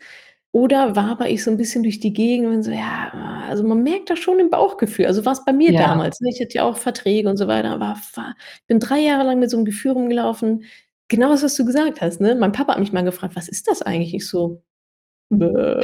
[0.53, 3.11] Oder wabere ich so 'n bisschen durch die Gegend und so, ja,
[3.49, 5.05] also, man merkt das schon im Bauchgefühl.
[5.07, 5.77] Also, war's bei mir Ja.
[5.77, 6.29] damals, ne?
[6.33, 8.35] Ich hatte ja auch Verträge und so weiter, aber war
[8.67, 10.65] bin 3 Jahre lang mit so 'nem Gefühl rumgelaufen.
[11.09, 12.35] Genau das, was du gesagt hast, ne?
[12.35, 14.61] Mein Papa hat mich mal gefragt: „Was ist das eigentlich?“ Ich so:
[15.31, 15.83] „Bäh,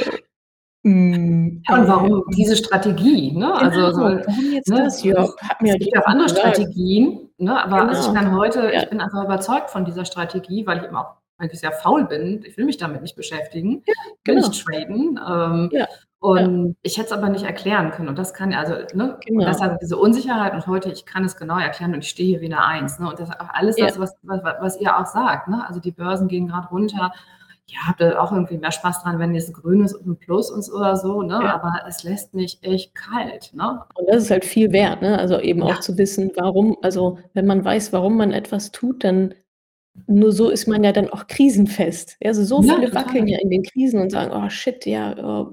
[0.88, 3.52] hm, Ja, und warum hm.“ diese Strategie, ne?
[3.54, 5.02] Also, Genau, soll warum jetzt ne, das?
[5.04, 6.56] Ja, es hat mir es gibt ja auch andere gesagt.
[6.56, 7.62] Strategien, ne?
[7.64, 8.82] Aber also, ich Genau, kann heute ja.
[8.82, 12.42] ich bin einfach überzeugt von dieser Strategie, weil ich eben auch eigentlich sehr faul bin.
[12.46, 13.94] Ich will mich damit nicht beschäftigen, Ja,
[14.26, 14.78] will nicht genau.
[14.78, 15.86] traden, ähm, Ja, ja.
[16.20, 18.08] und ich hätte es aber nicht erklären können.
[18.08, 19.44] Und das kann also, ne Genau.
[19.44, 22.48] deshalb diese Unsicherheit und heute, ich kann es genau erklären und ich stehe hier wie
[22.48, 23.08] 'ne Eins, ne?
[23.08, 23.86] Und das auch alles Ja.
[23.86, 25.64] das, was wa wa was ihr auch sagt, ne?
[25.68, 27.12] Also, die Börsen gehen grad runter.
[27.70, 30.50] Ja, habt ihr auch irgendwie mehr Spaß dran, wenn jetzt grün ist und 'n Plus
[30.50, 31.34] und oder so, ne?
[31.42, 31.54] Ja.
[31.54, 33.82] Aber es lässt mich echt kalt, ne?
[33.94, 35.18] Und das ist halt viel wert, ne?
[35.18, 35.80] Also, eben auch Ja.
[35.80, 39.34] zu wissen, warum also, wenn man weiß, warum man etwas tut, dann
[40.08, 42.16] nur so ist man ja dann auch krisenfest.
[42.24, 43.28] Also, so Ja, viele wackeln total.
[43.28, 45.46] ja in den Krisen und sagen: „Oh shit, ja, äh,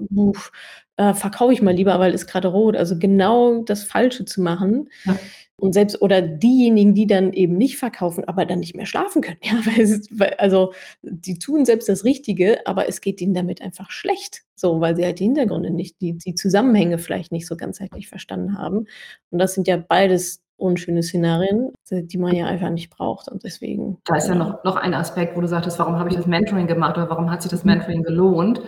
[0.98, 4.88] äh, verkaufe ich mal lieber, weil ist grade rot.“ Also, genau das Falsche zu machen
[5.04, 5.30] Ja.
[5.58, 9.38] Und selbst oder diejenigen, die dann eben nicht verkaufen, aber dann nicht mehr schlafen können,
[9.42, 13.62] ja, weil es weil also, die tun selbst das Richtige, aber es geht ihnen damit
[13.62, 17.56] einfach schlecht, so, weil sie halt die Hintergründe nicht die die Zusammenhänge vielleicht nicht so
[17.56, 18.86] ganzheitlich verstanden haben.
[19.30, 23.98] Und das sind ja beides unschöne Szenarien, die man ja einfach nicht braucht und deswegen,
[24.06, 24.50] Da ist ja genau.
[24.50, 27.30] noch noch ein Aspekt, wo du sagtest: „Warum habe ich das Mentoring gemacht oder warum
[27.30, 27.70] hat sich das Mhm.
[27.72, 28.60] Mentoring gelohnt?“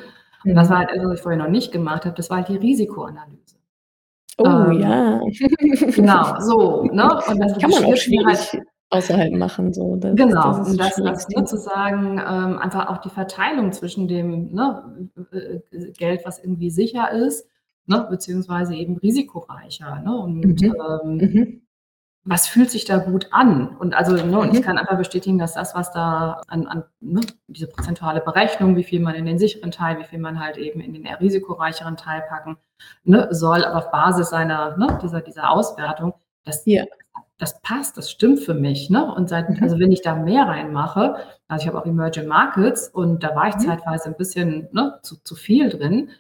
[0.44, 0.81] Und das war Mhm.
[0.81, 3.58] halt etwas, was ich vorher noch nicht gemacht habe, das war halt die Risikoanalyse.
[4.36, 5.20] Oh Ähm, ja.
[5.94, 7.20] genau, so, ne?
[7.28, 8.38] Und das Kann man auch halt schwierig
[8.90, 9.96] außerhalb machen, so.
[9.96, 11.36] Das das Genau, ist und das das das, Schwierigste.
[11.36, 11.44] ne,
[12.26, 17.46] ähm, einfach auch die Verteilung zwischen dem, ne, äh, äh, Geld, was irgendwie sicher ist,
[17.86, 20.16] ne, beziehungsweise eben risikoreicher, ne?
[20.16, 21.62] Und, Mhm, ähm, mhm.
[22.28, 23.76] Was fühlt sich da gut an?
[23.78, 24.62] Und also, ne, und ich Mhm.
[24.62, 29.00] kann einfach bestätigen, dass das, was da an an ne, diese prozentuale Berechnung, wie viel
[29.00, 32.22] man in den sicheren Teil, wie viel man halt eben in den eher risikoreicheren Teil
[32.28, 32.58] packen,
[33.04, 36.14] ne, soll, aber auf Basis seiner ne, dieser dieser Auswertung,
[36.44, 36.84] das Ja.
[37.38, 39.14] das passt, das stimmt für mich, ne?
[39.14, 39.62] Und seit Mhm.
[39.62, 41.16] also, wenn ich da mehr reinmache
[41.48, 43.60] also, ich habe auch Emerging Markets und da war ich Mhm.
[43.60, 46.10] zeitweise 'n bisschen, ne, zu zu viel drin,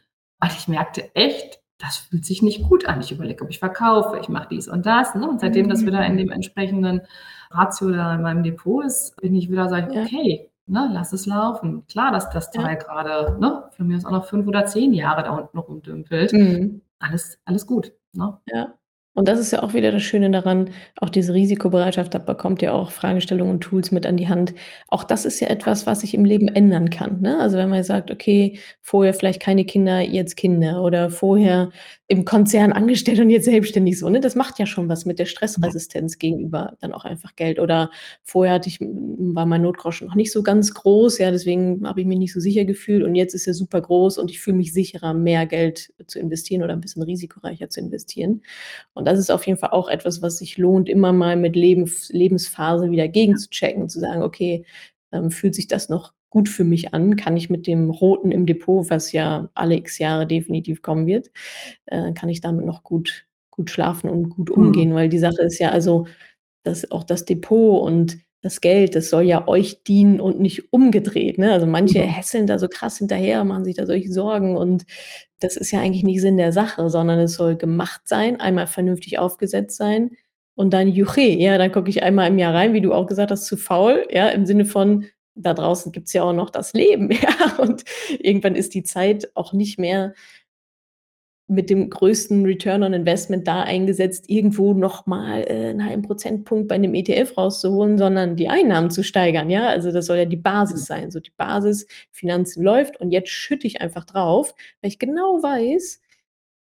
[0.40, 3.00] weil ich merkte echt, das fühlt sich nicht gut an.
[3.00, 5.28] Ich überlege, ob ich verkaufe, ich mache dies und das, ne?
[5.28, 6.18] Und seitdem das wieder in Mhm.
[6.18, 7.02] dem entsprechenden
[7.50, 10.02] Ratio da in meinem Depot ist, bin ich wieder sage ich: Ja.
[10.02, 11.86] „Okay.“ ne, lass es laufen.
[11.86, 12.62] Klar, dass das Ja.
[12.62, 16.32] Teil grade, ne, von mir aus auch noch 5 oder 10 Jahre da unten rumdümpelt.
[16.32, 16.82] Mhm.
[17.00, 18.38] Alles alles gut, ne?
[18.48, 18.77] Ja.
[19.18, 22.72] Und das ist ja auch wieder das Schöne daran, auch diese Risikobereitschaft, da bekommt ihr
[22.72, 24.54] auch Fragestellungen und Tools mit an die Hand.
[24.86, 27.36] Auch das ist ja etwas, was sich im Leben ändern kann, ne?
[27.40, 31.70] Also, wenn man sagt: „Okay, vorher vielleicht keine Kinder, jetzt Kinder“ oder vorher
[32.06, 34.20] im Konzern angestellt und jetzt selbstständig so, ne?
[34.20, 35.26] Das macht ja schon was mit der.
[35.26, 37.58] Stressresistenz gegenüber dann auch einfach Geld.
[37.58, 37.90] Oder
[38.22, 42.06] vorher hatte ich war mein Notgroschen noch nicht so ganz groß, ja, deswegen habe ich
[42.06, 44.72] mich nicht so sicher gefühlt und jetzt ist er super groß und ich fühle mich
[44.72, 48.42] sicherer, mehr Geld zu investieren oder 'n bisschen risikoreicher zu investieren.
[48.94, 52.08] Und das ist auf jeden Fall auch etwas, was sich lohnt, immer mal mit Lebenf
[52.10, 54.64] Lebensphase wieder gegenzuchecken und zu sagen: „Okay,
[55.12, 57.16] ähm, fühlt sich das noch gut für mich an?
[57.16, 61.30] Kann ich mit dem Roten im Depot, was ja alle X Jahre definitiv kommen wird
[61.86, 64.56] äh, kann ich damit noch gut gut schlafen und gut Mhm.
[64.58, 66.06] umgehen?“ Weil die Sache ist ja also,
[66.64, 71.38] dass auch das Depot und das Geld, das soll ja euch dienen und nicht umgedreht,
[71.38, 71.52] ne?
[71.52, 72.04] Also, manche Mhm.
[72.04, 74.84] hässeln da so krass hinterher, machen sich da solche Sorgen und
[75.40, 79.18] das ist ja eigentlich nicht Sinn der Sache, sondern es soll gemacht sein, einmal vernünftig
[79.18, 80.10] aufgesetzt sein
[80.56, 83.30] und dann Juchhe, ja, dann gucke ich einmal im Jahr rein, wie du auch gesagt
[83.30, 85.04] hast, zu faul, ja, im Sinne von,
[85.36, 87.84] da draußen gibt's ja auch noch das Leben, ja, und
[88.18, 90.14] irgendwann ist die Zeit auch nicht mehr
[91.48, 96.68] mit dem größten Return on Investment da eingesetzt, irgendwo noch mal, äh, 'n 0,5 Prozentpunkt
[96.68, 99.66] bei 'nem ETF rauszuholen, sondern die Einnahmen zu steigern, ja?
[99.68, 100.84] Also, das soll ja die Basis Mhm.
[100.86, 101.10] sein.
[101.10, 106.00] So die Basis, Finanzen läuft und jetzt schütte ich einfach drauf, weil ich genau weiß,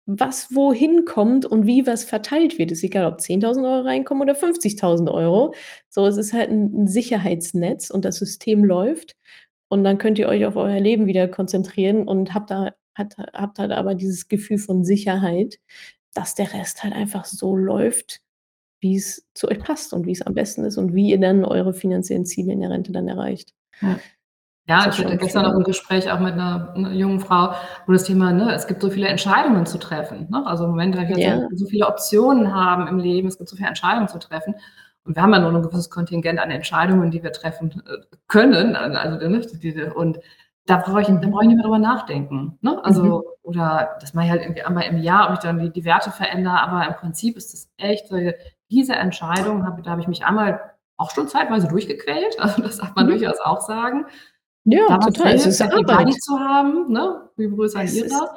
[0.07, 2.72] was wohin kommt und wie was verteilt wird.
[2.72, 5.55] Ist egal, ob 10.000 € reinkommen oder 50.000 €.
[5.90, 9.16] So, es ist halt 'n 'n Sicherheitsnetz und das System läuft
[9.68, 13.59] und dann könnt ihr euch auf euer Leben wieder konzentrieren und habt da hat habt
[13.61, 15.59] halt aber dieses Gefühl von Sicherheit,
[16.14, 18.20] dass der Rest halt einfach so läuft,
[18.82, 22.26] wie's zu euch passt und wie's am besten ist und wie ihr dann eure finanziellen
[22.26, 23.52] Ziele in der Rente dann erreicht.
[23.82, 24.00] Ja.
[24.68, 25.64] Ja, ich hatte gestern auch 'n schön.
[25.64, 27.54] Gespräch auch mit 'ner 'ner jungen Frau,
[27.87, 30.44] wo das Thema ne, es gibt so viele Entscheidungen zu treffen, ne?
[30.44, 31.48] Also, im Moment Ja.
[31.52, 34.56] so viele Optionen haben im Leben, es gibt so viele Entscheidungen zu treffen
[35.04, 38.74] und wir haben ja nur 'n gewisses Kontingent an Entscheidungen, die wir treffen, äh, können,
[38.74, 40.18] al also, ne, diese und
[40.66, 41.31] da brauche ich da Mhm.
[41.31, 42.72] brauche ich nicht mehr drüber nachdenken, ne?
[42.72, 42.79] Mhm.
[42.83, 45.85] Also oder das mache ich halt irgendwie einmal im Jahr, ob ich dann die die
[45.85, 48.16] Werte verändere, aber im Prinzip ist das echt so
[48.70, 50.61] diese Entscheidung habe da habe ich mich einmal
[50.96, 53.11] auch schon zeitweise durchgequält, also, das darf man Mhm.
[53.11, 54.07] durchaus auch sagen.
[54.64, 55.35] Ja, Da was total.
[55.35, 56.12] Es ist Arbeit.
[56.14, 57.29] zu haben, ne?
[57.37, 58.37] Liebe Grüße an Es ist Ira,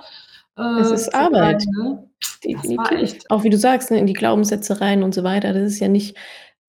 [0.82, 1.64] es äh, ist zu sagen, Arbeit.
[1.72, 2.06] ne?
[2.44, 3.22] Definitiv.
[3.30, 5.54] Auch wie du sagst, ne, in die Glaubenssätze rein und so weiter.
[5.54, 6.16] Das ist ja nicht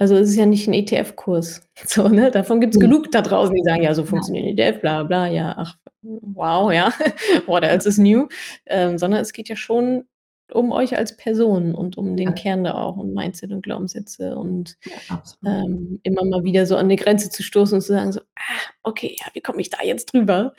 [0.01, 1.63] also, es ist ja nicht 'n ETF-Kurs.
[1.87, 2.31] So, ne?
[2.33, 2.81] Davon gibt's Mhm.
[2.81, 4.09] genug da draußen, die sagen: „Ja, so Ja.
[4.09, 6.93] funktioniert ETF, bla bla.“ Ja, ach, wow, ja.
[7.47, 8.29] What else is new?
[8.67, 10.07] Ähm, sondern es geht ja schon
[10.53, 12.35] um euch als Person und um den Ja.
[12.35, 16.89] Kern da auch und Mindset und Glaubenssätze und, Ja, ähm, immer mal wieder so an
[16.89, 19.79] 'ne Grenze zu stoßen und zu sagen so: „Ah, okay, ja, wie komme ich da
[19.85, 20.55] jetzt drüber?“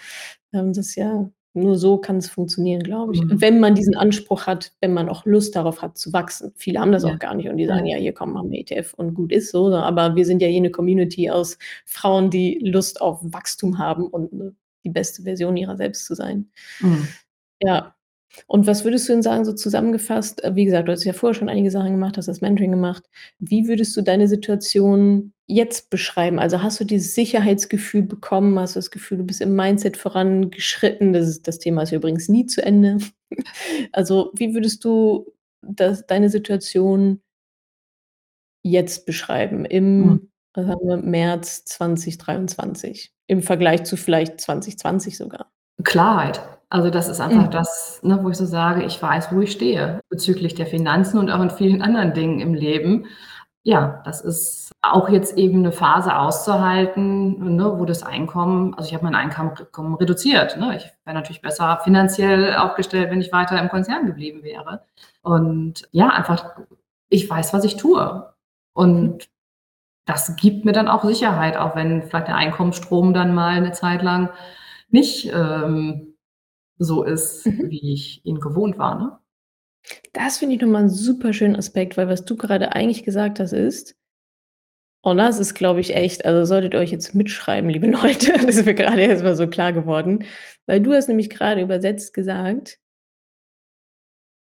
[0.54, 3.22] Ähm, das ja nur so kann's funktionieren, glaube ich.
[3.24, 3.42] Mhm.
[3.42, 6.54] Wenn man diesen Anspruch hat, wenn man auch Lust darauf hat zu wachsen.
[6.56, 7.10] Viele haben das Ja.
[7.14, 7.98] auch gar nicht und die sagen: Ja.
[7.98, 9.84] „Ja, hier, komm, machen wir ETF und gut ist so“, ne?
[9.84, 14.34] Aber wir sind ja hier 'ne Community aus Frauen, die Lust auf Wachstum haben und,
[14.34, 14.54] ne,
[14.86, 16.50] die beste Version ihrer selbst zu sein.
[16.82, 17.08] Mhm.
[17.64, 17.96] Ja.
[18.48, 21.36] Und was würdest du denn sagen, so zusammengefasst äh, wie gesagt, du hast ja vorher
[21.36, 23.04] schon einige Sachen gemacht, hast das Mentoring gemacht.
[23.40, 26.40] Wie würdest du deine Situation jetzt beschreiben?
[26.40, 28.58] Also, hast du dieses Sicherheitsgefühl bekommen?
[28.60, 31.14] Hast du das Gefühl, du bist im Mindset vorangeschritten?
[31.14, 32.98] Das ist das Thema ist übrigens nie zu Ende.
[33.94, 37.22] Also, wie würdest du das deine Situation
[38.64, 45.50] jetzt beschreiben im, haben wir, März 2023 im Vergleich zu vielleicht 2020 sogar?
[45.84, 46.42] Klarheit.
[46.70, 47.52] Also, das ist einfach Mhm.
[47.52, 51.30] das, ne, wo ich so sage, ich weiß, wo ich stehe bezüglich der Finanzen und
[51.30, 53.06] auch in vielen anderen Dingen im Leben.
[53.66, 58.96] Ja, das ist auch jetzt eben 'ne Phase auszuhalten, ne, wo das Einkommen also, ich
[58.96, 60.76] habe mein Einkommen Kommen reduziert, ne?
[60.78, 64.82] Ich wäre natürlich besser finanziell aufgestellt, wenn ich weiter im Konzern geblieben wäre.
[65.22, 66.56] Und ja, einfach
[67.10, 68.34] ich weiß, was ich tue.
[68.74, 69.30] Und
[70.06, 74.04] das gibt mir dann auch Sicherheit, auch wenn vielleicht der Einkommensstrom dann mal 'ne Zeit
[74.04, 74.30] lang
[74.90, 76.16] nicht, ähm,
[76.80, 77.70] so ist, Mhm.
[77.72, 79.20] wie ich ihn gewohnt war, ne?
[80.14, 83.40] Das finde ich noch mal 'n super schönen Aspekt, weil was du grade eigentlich gesagt
[83.40, 83.94] hast, ist
[85.04, 88.56] und das ist, glaube ich, echt also, solltet ihr euch jetzt mitschreiben, liebe Leute, das
[88.58, 90.26] ist mir grade erst mal so klar geworden,
[90.68, 92.78] weil du hast nämlich grade übersetzt gesagt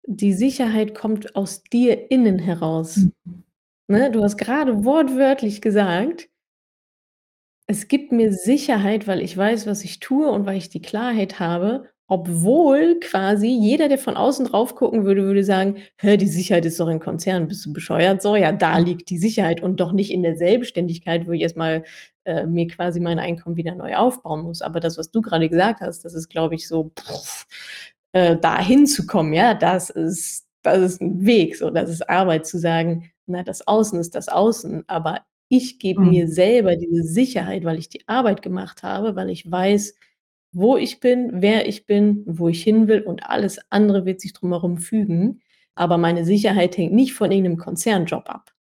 [0.07, 3.11] die Sicherheit kommt aus dir innen heraus, Mhm.
[3.87, 4.11] ne?
[4.11, 6.29] Du hast grade wortwörtlich gesagt
[7.69, 11.39] „Es gibt mir Sicherheit, weil ich weiß, was ich tue und weil ich die Klarheit
[11.39, 16.65] habe Obwohl quasi jeder, der von außen drauf gucken würde, würde sagen: „Hä, die Sicherheit
[16.65, 17.47] ist doch in Konzernen.
[17.47, 21.27] Bist du bescheuert?“ So, ja, da liegt die Sicherheit und doch nicht in der Selbstständigkeit,
[21.27, 21.83] wo ich erst mal,
[22.25, 24.61] äh, mir quasi mein Einkommen wieder neu aufbauen muss.
[24.61, 26.91] Aber das, was du grade gesagt hast, das ist, glaube ich, so,
[28.13, 32.57] äh, da hinzukommen, ja, das ist das ist 'n Weg, so, das ist Arbeit zu
[32.59, 36.27] sagen: „Na, das Außen ist das Außen, aber ich gebe mir Mhm.
[36.27, 39.95] selber diese Sicherheit, weil ich die Arbeit gemacht habe, weil ich weiß,
[40.55, 44.33] wo ich bin, wer ich bin, wo ich hin will und alles andere wird sich
[44.33, 45.41] drumherum fügen.
[45.75, 48.53] Aber meine Sicherheit hängt nicht von irgend 'nem Konzernjob ab,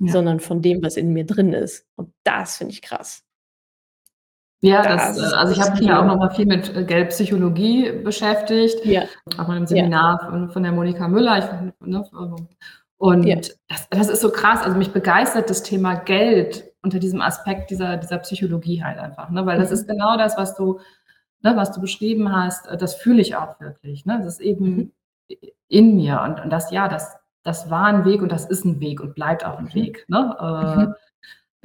[0.00, 0.12] Ja.
[0.12, 3.20] sondern von dem, was in mir drin ist.“ Und das finde ich krass.
[4.64, 6.06] Ja, das Das äh, ist also, ich habe mich ja auch Key.
[6.06, 9.02] noch mal viel mit, äh, Geldpsychologie beschäftigt, Ja.
[9.36, 9.66] auch mal im Ja.
[9.66, 11.38] Seminar von von der Monika Müller.
[11.38, 12.36] Ich ne, ähm,
[13.24, 13.36] Ja.
[13.36, 14.62] und das das ist so krass.
[14.62, 19.44] Also, mich begeistert das Thema Geld unter diesem Aspekt dieser dieser Psychologie halt einfach, ne?
[19.46, 19.92] Weil das ist Mhm.
[19.94, 20.78] genau das, was du
[21.42, 24.18] ne, was du beschrieben hast, äh, das fühle ich auch wirklich, ne?
[24.18, 24.82] Das ist Mhm.
[24.82, 24.92] eben
[25.30, 28.64] i in mir und und das ja, das das war 'n Weg und das ist
[28.66, 29.74] 'n Weg und bleibt auch 'n Mhm.
[29.74, 30.36] Weg, ne?
[30.60, 30.94] Mhm.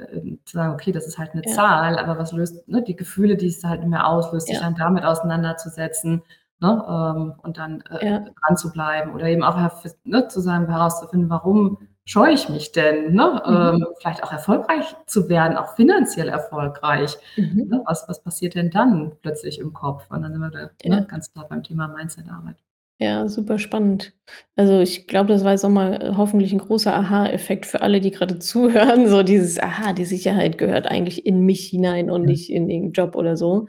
[0.00, 1.56] Äh, ähm, zu sagen: „Okay, das ist halt 'ne Ja.
[1.56, 4.60] Zahl, aber was löst“ ne, die Gefühle, die es halt in mir auslöst, sich Ja.
[4.60, 6.22] dann damit auseinanderzusetzen,
[6.60, 8.28] ne, ähm, und dann, äh, Ja.
[8.46, 9.56] dranzubleiben oder eben auch
[10.04, 13.42] ne, zu sagen herauszufinden: „Warum scheue ich mich denn“, ne?
[13.46, 13.54] Mhm.
[13.84, 17.68] Ähm, vielleicht auch erfolgreich zu werden, auch finanziell erfolgreich, Mhm.
[17.70, 17.82] ne?
[17.86, 20.06] Was was passiert denn dann plötzlich im Kopf?
[20.10, 21.00] Und dann sind wir da, ne, Ja.
[21.04, 22.56] ganz klar beim Thema Mindsetarbeit.
[23.00, 24.12] Ja, super spannend.
[24.56, 28.00] Also, ich glaube, das war jetzt auch mal, äh, hoffentlich 'n großer Aha-Effekt für alle,
[28.00, 32.26] die grade zuhören, so dieses: „Aha, die Sicherheit gehört eigentlich in mich hinein und Ja.
[32.26, 33.68] nicht in irgend 'n Job oder so.“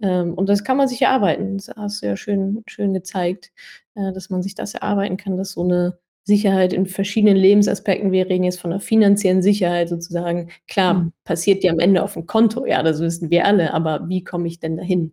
[0.00, 1.56] Ähm, und das kann man sich erarbeiten.
[1.58, 3.50] Das hast du ja schön schön gezeigt,
[3.96, 8.28] äh, dass man sich das erarbeiten kann, dass so 'ne Sicherheit in verschiedenen Lebensaspekten wir
[8.28, 10.50] reden jetzt von 'ner finanziellen Sicherheit sozusagen.
[10.86, 11.08] Mhm.
[11.08, 14.46] Klar, passiert die am Ende aufm Konto, ja, das wissen wir alle, aber wie komme
[14.48, 15.12] ich denn dahin?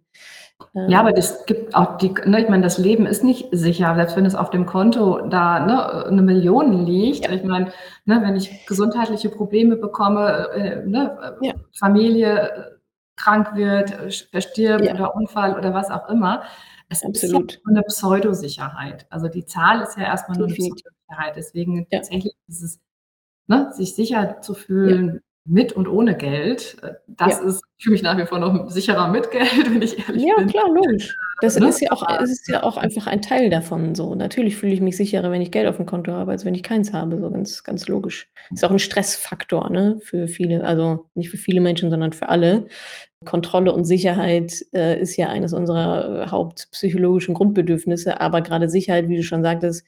[0.88, 3.96] Ja, aber Ähm das gibt auch die ne, ich meine, das Leben ist nicht sicher,
[3.96, 7.28] selbst wenn es auf dem Konto da, ne, äh, 'ne Million liegt.
[7.28, 7.32] Ja.
[7.32, 7.72] Ich meine,
[8.06, 11.56] ne, wenn ich gesundheitliche Probleme bekomme, äh, ne, äh, Ja.
[11.80, 12.72] Familie, äh,
[13.16, 14.94] krank wird, äh, verstirbt Ja.
[14.94, 16.44] oder Unfall oder was auch immer.
[16.90, 17.62] Es ist ja Absolut.
[17.66, 19.08] nur 'ne Pseudosicherheit.
[19.10, 20.56] Also, die Zahl ist ja erst mal nur 'ne
[21.08, 21.36] Pseudosicherheit.
[21.38, 22.00] Deswegen Ja.
[22.00, 22.80] tatsächlich dieses
[23.48, 24.58] ne, sich sicher zu Ja.
[24.58, 27.46] fühlen mit und ohne Geld, äh, das Ja.
[27.48, 30.34] ist ich fühle mich nach wie vor noch sicherer mit Geld, wenn ich ehrlich Ja,
[30.36, 30.48] bin.
[30.48, 31.18] klar, logisch.
[31.42, 34.16] Das ne, ist ja auch ist ja auch einfach ein Teil davon so.
[34.16, 36.94] Natürlich fühle ich mich sicherer, wenn ich Geld aufm Konto habe, als wenn ich keins
[36.94, 38.30] habe, so ganz ganz logisch.
[38.54, 42.68] Ist auch 'n Stressfaktor, ne, für viele also, nicht für viele Menschen, sondern für alle.
[43.26, 49.18] Kontrolle und Sicherheit, äh, ist ja eines unserer, äh, hauptpsychologischen Grundbedürfnisse, aber grade Sicherheit, wie
[49.18, 49.86] du schon sagtest,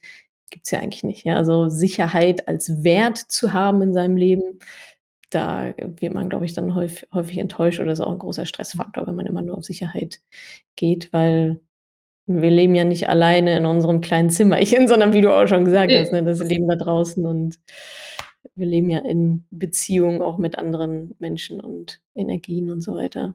[0.50, 1.36] gibt's ja eigentlich nicht, ja?
[1.36, 4.58] Also, Sicherheit als Wert zu haben in seinem Leben,
[5.30, 9.06] da wird man, glaube ich, dann häuf häufig enttäuscht oder ist auch 'n großer Stressfaktor,
[9.06, 10.20] wenn man immer nur auf Sicherheit
[10.76, 11.60] geht, weil
[12.26, 15.94] wir leben ja nicht alleine in unserem kleinen Zimmerchen, sondern wie du auch schon gesagt
[15.94, 17.58] hast, ne, das das Leben da draußen und
[18.56, 23.34] wir leben ja in Beziehung auch mit anderen Menschen und Energien und so weiter.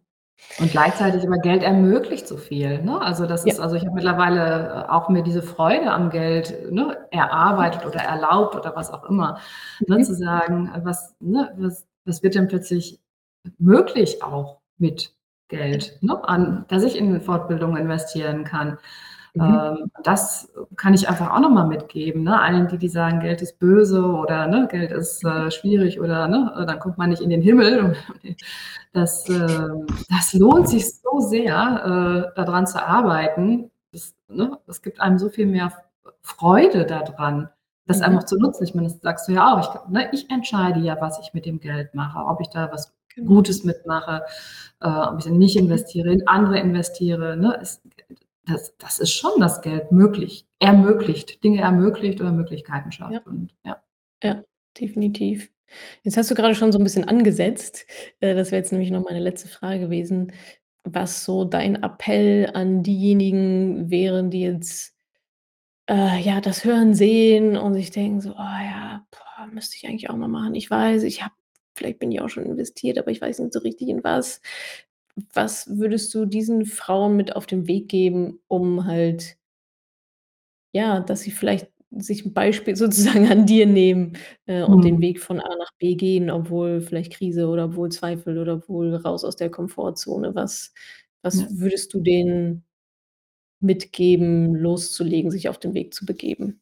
[0.60, 3.02] Und gleichzeitig aber Geld ermöglicht so viel, ne?
[3.02, 3.54] Also, das Ja.
[3.54, 8.02] ist also, ich habe mittlerweile, äh, auch mir diese Freude am Geld, ne, erarbeitet oder
[8.02, 9.40] erlaubt oder was auch immer,
[9.88, 10.18] ne, zu Mhm.
[10.18, 13.00] sagen, äh, was ne, was was wird denn plötzlich
[13.58, 15.14] möglich auch mit.
[15.50, 18.78] Geld, ne, an dass ich in Fortbildung investieren kann.
[19.36, 19.44] Mhm.
[19.44, 22.40] Ähm, das kann ich einfach auch noch mal mitgeben, ne?
[22.40, 26.54] Allen, die die sagen, Geld ist böse oder, ne, Geld ist, äh, schwierig oder, ne,
[26.60, 27.96] äh, dann kommt man nicht in den Himmel.
[28.94, 33.72] Das, ähm das lohnt sich so sehr, äh, da dran zu arbeiten.
[33.92, 35.72] Das ne, es gibt einem so viel mehr
[36.22, 37.50] Freude da dran,
[37.88, 38.28] das einfach Mhm.
[38.28, 38.64] zu nutzen.
[38.66, 39.60] Ich meine, das sagst du ja auch.
[39.88, 42.94] Ich ne, ich entscheide ja, was ich mit dem Geld mache, ob ich da was
[43.16, 43.28] Genau.
[43.36, 44.24] Gutes mitmache,
[44.82, 47.58] äh, ob ich in mich investiere, in andere investiere, ne?
[47.62, 47.82] Es
[48.46, 52.96] das das ist schon das Geld möglich ermöglicht, Dinge ermöglicht oder Möglichkeiten Ja.
[52.98, 53.82] schafft und ja.
[54.24, 54.44] Ja,
[54.80, 55.52] definitiv.
[56.04, 57.86] Jetzt hast du grade schon so 'n bisschen angesetzt.
[58.22, 60.32] Äh, das wäre jetzt nämlich noch meine letzte Frage gewesen,
[60.84, 64.96] was so dein Appell an diejenigen wären, die jetzt,
[65.90, 70.10] äh, ja, das hören, sehen und sich denken so: „Oh ja, boah, müsste ich eigentlich
[70.12, 70.56] auch mal machen.
[70.56, 71.34] Ich weiß, ich habe
[71.76, 74.42] vielleicht bin ich auch schon investiert, aber ich weiß nicht so richtig in was.“
[75.34, 79.38] Was würdest du diesen Frauen mit auf den Weg geben, um halt
[80.76, 82.76] ja, dass sie vielleicht sich 'n Beispiel
[83.24, 85.02] sozusagen an dir nehmen, äh, und den Mhm.
[85.02, 89.24] Weg von A nach B gehen, obwohl vielleicht Krise oder obwohl Zweifel oder obwohl raus
[89.24, 90.34] aus der Komfortzone.
[90.36, 90.74] Was
[91.22, 91.48] was Ja.
[91.50, 92.66] würdest du denen
[93.62, 96.60] mitgeben, loszulegen, sich auf den Weg zu begeben?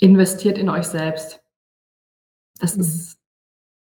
[0.00, 1.40] Investiert in euch selbst.
[2.60, 2.78] Das Mhm.
[2.78, 3.16] ist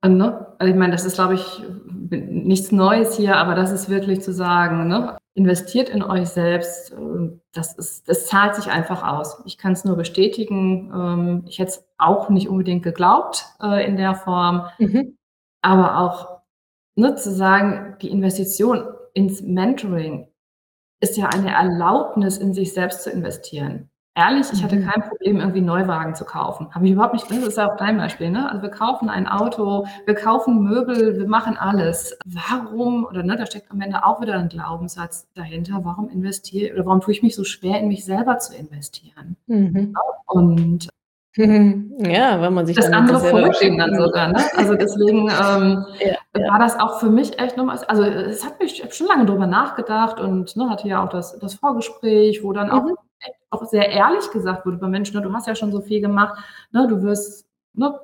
[0.05, 0.47] Ne?
[0.59, 1.63] Also ich meine, das ist, glaube ich,
[2.09, 5.17] nichts Neues hier, aber das ist wirklich zu sagen, ne?
[5.39, 9.41] investiert in euch selbst, ähm, das, ist, das zahlt sich einfach aus.
[9.45, 10.91] Ich kann es nur bestätigen.
[10.93, 15.17] Ähm, ich hätte es auch nicht unbedingt geglaubt äh, in der Form, mhm.
[15.61, 16.41] aber auch
[16.95, 18.83] ne, zu sagen, die Investition
[19.13, 20.27] ins Mentoring
[21.01, 23.89] ist ja eine Erlaubnis, in sich selbst zu investieren.
[24.19, 24.85] Ehrlich, ich hatte mhm.
[24.85, 26.67] kein Problem, irgendwie Neuwagen zu kaufen.
[26.75, 28.49] Habe ich überhaupt nicht, das ist ja auch dein Beispiel, ne?
[28.49, 32.17] Also wir kaufen ein Auto, wir kaufen Möbel, wir machen alles.
[32.25, 36.85] Warum, oder ne, da steckt am Ende auch wieder ein Glaubenssatz dahinter, warum investiere, oder
[36.85, 39.37] warum tue ich mich so schwer, in mich selber zu investieren?
[39.47, 39.95] Mhm.
[40.25, 40.89] Und
[41.37, 44.33] ja, wenn man sich das andere vorstellen dann sogar.
[44.33, 44.43] Ne?
[44.57, 46.51] Also deswegen ähm, ja, ja.
[46.51, 49.25] war das auch für mich echt nochmal, also es hat mich, ich habe schon lange
[49.25, 52.95] drüber nachgedacht und ne, hatte ja auch das, das Vorgespräch, wo dann mhm.
[53.49, 56.37] Auch sehr ehrlich gesagt wurde bei Menschen, ne, du hast ja schon so viel gemacht,
[56.71, 57.99] ne, du wirst ne,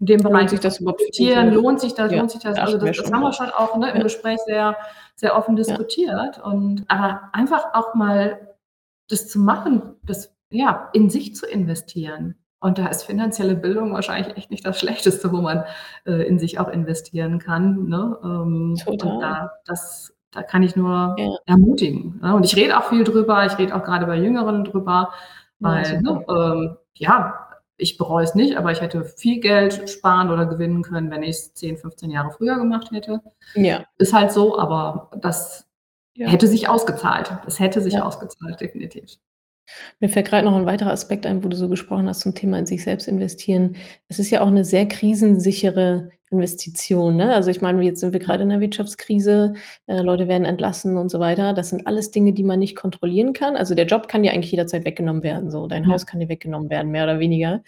[0.00, 2.58] in dem Bereich lohnt sich das profitieren, lohnt sich das, ja, lohnt sich das.
[2.58, 4.02] Also das, das haben wir schon auch ne, im ja.
[4.02, 4.76] Gespräch sehr,
[5.16, 6.36] sehr offen diskutiert.
[6.36, 6.44] Ja.
[6.44, 8.54] Und aber einfach auch mal
[9.08, 12.36] das zu machen, das ja in sich zu investieren.
[12.60, 15.64] Und da ist finanzielle Bildung wahrscheinlich echt nicht das Schlechteste, wo man
[16.06, 17.88] äh, in sich auch investieren kann.
[17.88, 18.18] Ne?
[18.22, 19.12] Ähm, Total.
[19.12, 21.36] Und da, das da kann ich nur ja.
[21.46, 22.20] ermutigen.
[22.22, 22.34] Ne?
[22.34, 25.12] Und ich rede auch viel drüber, ich rede auch gerade bei Jüngeren drüber,
[25.58, 27.48] weil, ja, ne, ähm, ja
[27.78, 31.30] ich bereue es nicht, aber ich hätte viel Geld sparen oder gewinnen können, wenn ich
[31.30, 33.20] es 10, 15 Jahre früher gemacht hätte.
[33.54, 33.84] Ja.
[33.98, 35.66] Ist halt so, aber das
[36.14, 36.26] ja.
[36.26, 37.30] hätte sich ausgezahlt.
[37.44, 39.18] Das hätte sich ausgezahlt, definitiv.
[40.00, 42.58] Mir fällt gerade noch ein weiterer Aspekt ein, wo du so gesprochen hast zum Thema
[42.58, 43.76] in sich selbst investieren.
[44.08, 47.34] Es ist ja auch eine sehr krisensichere Investition, ne?
[47.34, 49.54] Also, ich meine, jetzt sind wir gerade in der Wirtschaftskrise,
[49.86, 51.52] äh, Leute werden entlassen und so weiter.
[51.54, 53.56] Das sind alles Dinge, die man nicht kontrollieren kann.
[53.56, 55.66] Also, der Job kann dir eigentlich jederzeit weggenommen werden, so.
[55.66, 55.90] Dein Ja.
[55.90, 57.62] Haus kann dir weggenommen werden, mehr oder weniger.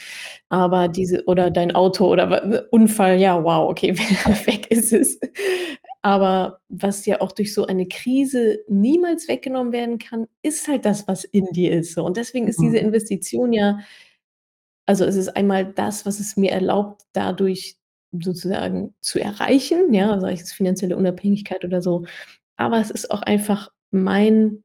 [0.48, 3.96] Aber diese oder dein Auto oder Unfall, ja, wow, okay,
[4.46, 5.18] weg ist es.
[6.02, 11.06] Aber was ja auch durch so eine Krise niemals weggenommen werden kann, ist halt das,
[11.08, 12.04] was in dir ist so.
[12.04, 12.86] Und deswegen ist diese mhm.
[12.86, 13.78] Investition ja
[14.90, 17.76] also, es ist einmal das, was es mir erlaubt, dadurch
[18.12, 22.04] sozusagen zu erreichen, ja, sei es finanzielle Unabhängigkeit oder so.
[22.56, 24.62] Aber es ist auch einfach mein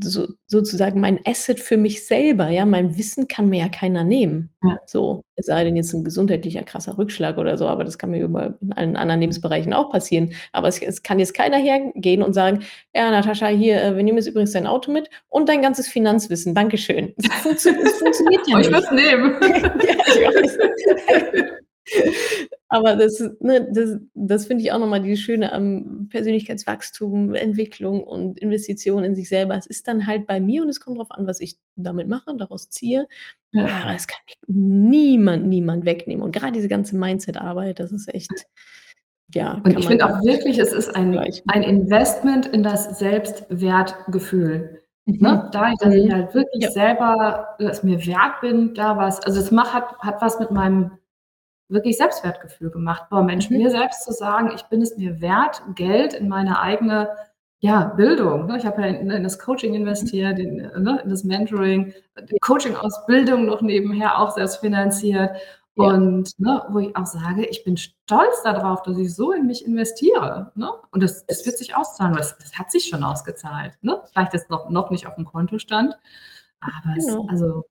[0.00, 2.64] so sozusagen mein Asset für mich selber, ja.
[2.66, 4.50] Mein Wissen kann mir ja keiner nehmen.
[4.62, 4.78] Ja.
[4.86, 8.22] So, es sei denn jetzt ein gesundheitlicher krasser Rückschlag oder so, aber das kann mir
[8.22, 10.32] über in allen anderen Lebensbereichen auch passieren.
[10.52, 12.60] Aber es es kann jetzt keiner hergehen und sagen:
[12.94, 16.54] „Ja, Natascha, hier, äh, wir nehmen jetzt übrigens dein Auto mit und dein ganzes Finanzwissen.
[16.54, 18.70] Dankeschön.“ Es funktio es funktioniert ja nicht.
[18.70, 19.36] Ich es nehmen.
[19.42, 20.58] Ja, ich weiß.
[22.68, 28.38] Aber das, ne, das, das finde ich auch nochmal die Schöne am Persönlichkeitswachstum, Entwicklung und
[28.40, 29.54] Investition in sich selber.
[29.54, 32.30] Es ist dann halt bei mir und es kommt darauf an, was ich damit mache
[32.30, 33.06] und daraus ziehe.
[33.52, 33.66] Ja.
[33.66, 36.24] Aber es kann niemand, niemand wegnehmen.
[36.24, 38.32] Und gerade diese ganze Mindset-Arbeit, das ist echt,
[39.32, 39.60] ja.
[39.64, 41.16] Und ich finde auch wirklich, es ist ein,
[41.46, 44.82] ein Investment in das Selbstwertgefühl.
[45.06, 45.18] Mhm.
[45.20, 45.48] Ne?
[45.52, 46.12] Da ich, dass ich mhm.
[46.12, 46.70] halt wirklich ja.
[46.72, 50.90] selber es mir wert bin, da was, also es macht, hat, hat was mit meinem
[51.68, 53.04] wirklich Selbstwertgefühl gemacht.
[53.10, 53.58] Boah, Mensch, mhm.
[53.58, 57.08] mir selbst zu sagen, ich bin es mir wert, Geld in meine eigene
[57.58, 58.46] ja, Bildung.
[58.46, 58.58] Ne?
[58.58, 61.94] Ich habe ja in, in, das Coaching investiert, in, ne, in das Mentoring,
[62.30, 65.36] die Coaching-Ausbildung noch nebenher auch selbst finanziert.
[65.74, 65.84] Ja.
[65.84, 69.64] Und ne, wo ich auch sage, ich bin stolz darauf, dass ich so in mich
[69.66, 70.52] investiere.
[70.54, 70.70] Ne?
[70.90, 73.72] Und das, das wird sich auszahlen, weil das, das hat sich schon ausgezahlt.
[73.82, 74.00] Ne?
[74.12, 75.96] Vielleicht ist noch, noch nicht auf dem Kontostand,
[76.60, 77.24] aber genau.
[77.24, 77.64] es, also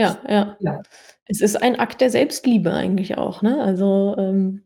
[0.00, 0.56] ja, ja.
[0.60, 0.82] Ja.
[1.26, 3.62] Es ist ein Akt der Selbstliebe eigentlich auch, ne?
[3.62, 4.64] Also, ähm,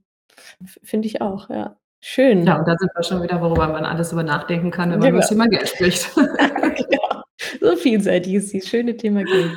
[0.83, 1.77] finde ich auch, ja.
[2.01, 2.45] Schön.
[2.47, 5.09] Ja, und da sind wir schon wieder, worüber man alles über nachdenken kann, wenn man
[5.09, 6.11] über das Thema Geld spricht.
[6.17, 7.25] Ja,
[7.61, 9.57] so vielseitig ist dieses schöne Thema Geld.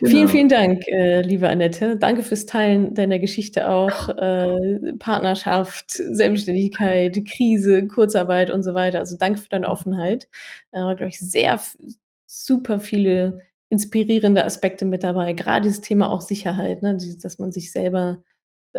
[0.00, 0.10] Genau.
[0.10, 1.96] Vielen, vielen Dank, äh, liebe Annette.
[1.96, 4.08] Danke fürs Teilen deiner Geschichte auch.
[4.08, 9.00] Äh, Partnerschaft, Selbstständigkeit, Krise, Kurzarbeit und so weiter.
[9.00, 10.28] Also danke für deine Offenheit.
[10.72, 11.60] Äh, glaube ich, sehr
[12.26, 13.40] super viele
[13.74, 15.32] inspirierende Aspekte mit dabei.
[15.34, 16.98] Gerade dieses Thema auch Sicherheit, ne?
[17.20, 18.22] dass man sich selber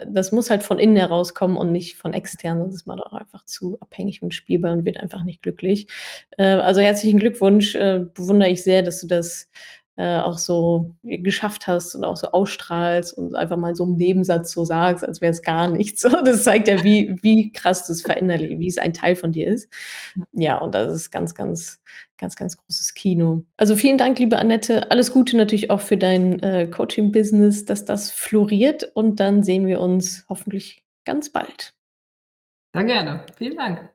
[0.07, 3.45] das muss halt von innen herauskommen und nicht von extern, sonst ist man doch einfach
[3.45, 5.87] zu abhängig und spielbar und wird einfach nicht glücklich.
[6.37, 9.49] Äh, also herzlichen Glückwunsch, äh, bewundere ich sehr, dass du das
[9.97, 14.51] äh, auch so geschafft hast und auch so ausstrahlst und einfach mal so im Nebensatz
[14.51, 16.01] so sagst, als wäre es gar nichts.
[16.25, 19.71] das zeigt ja, wie, wie krass das verinnerlicht, wie es ein Teil von dir ist.
[20.33, 21.81] Ja, und das ist ganz, ganz,
[22.17, 23.45] ganz, ganz großes Kino.
[23.55, 24.91] Also vielen Dank, liebe Annette.
[24.91, 29.79] Alles Gute natürlich auch für dein äh, Coaching-Business, dass das floriert und dann sehen wir
[29.79, 31.73] uns hoffentlich ganz bald.
[32.73, 33.25] Sehr gerne.
[33.37, 33.89] Vielen Dank.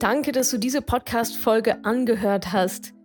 [0.00, 2.94] Danke, dass du diese Podcast-Folge angehört hast.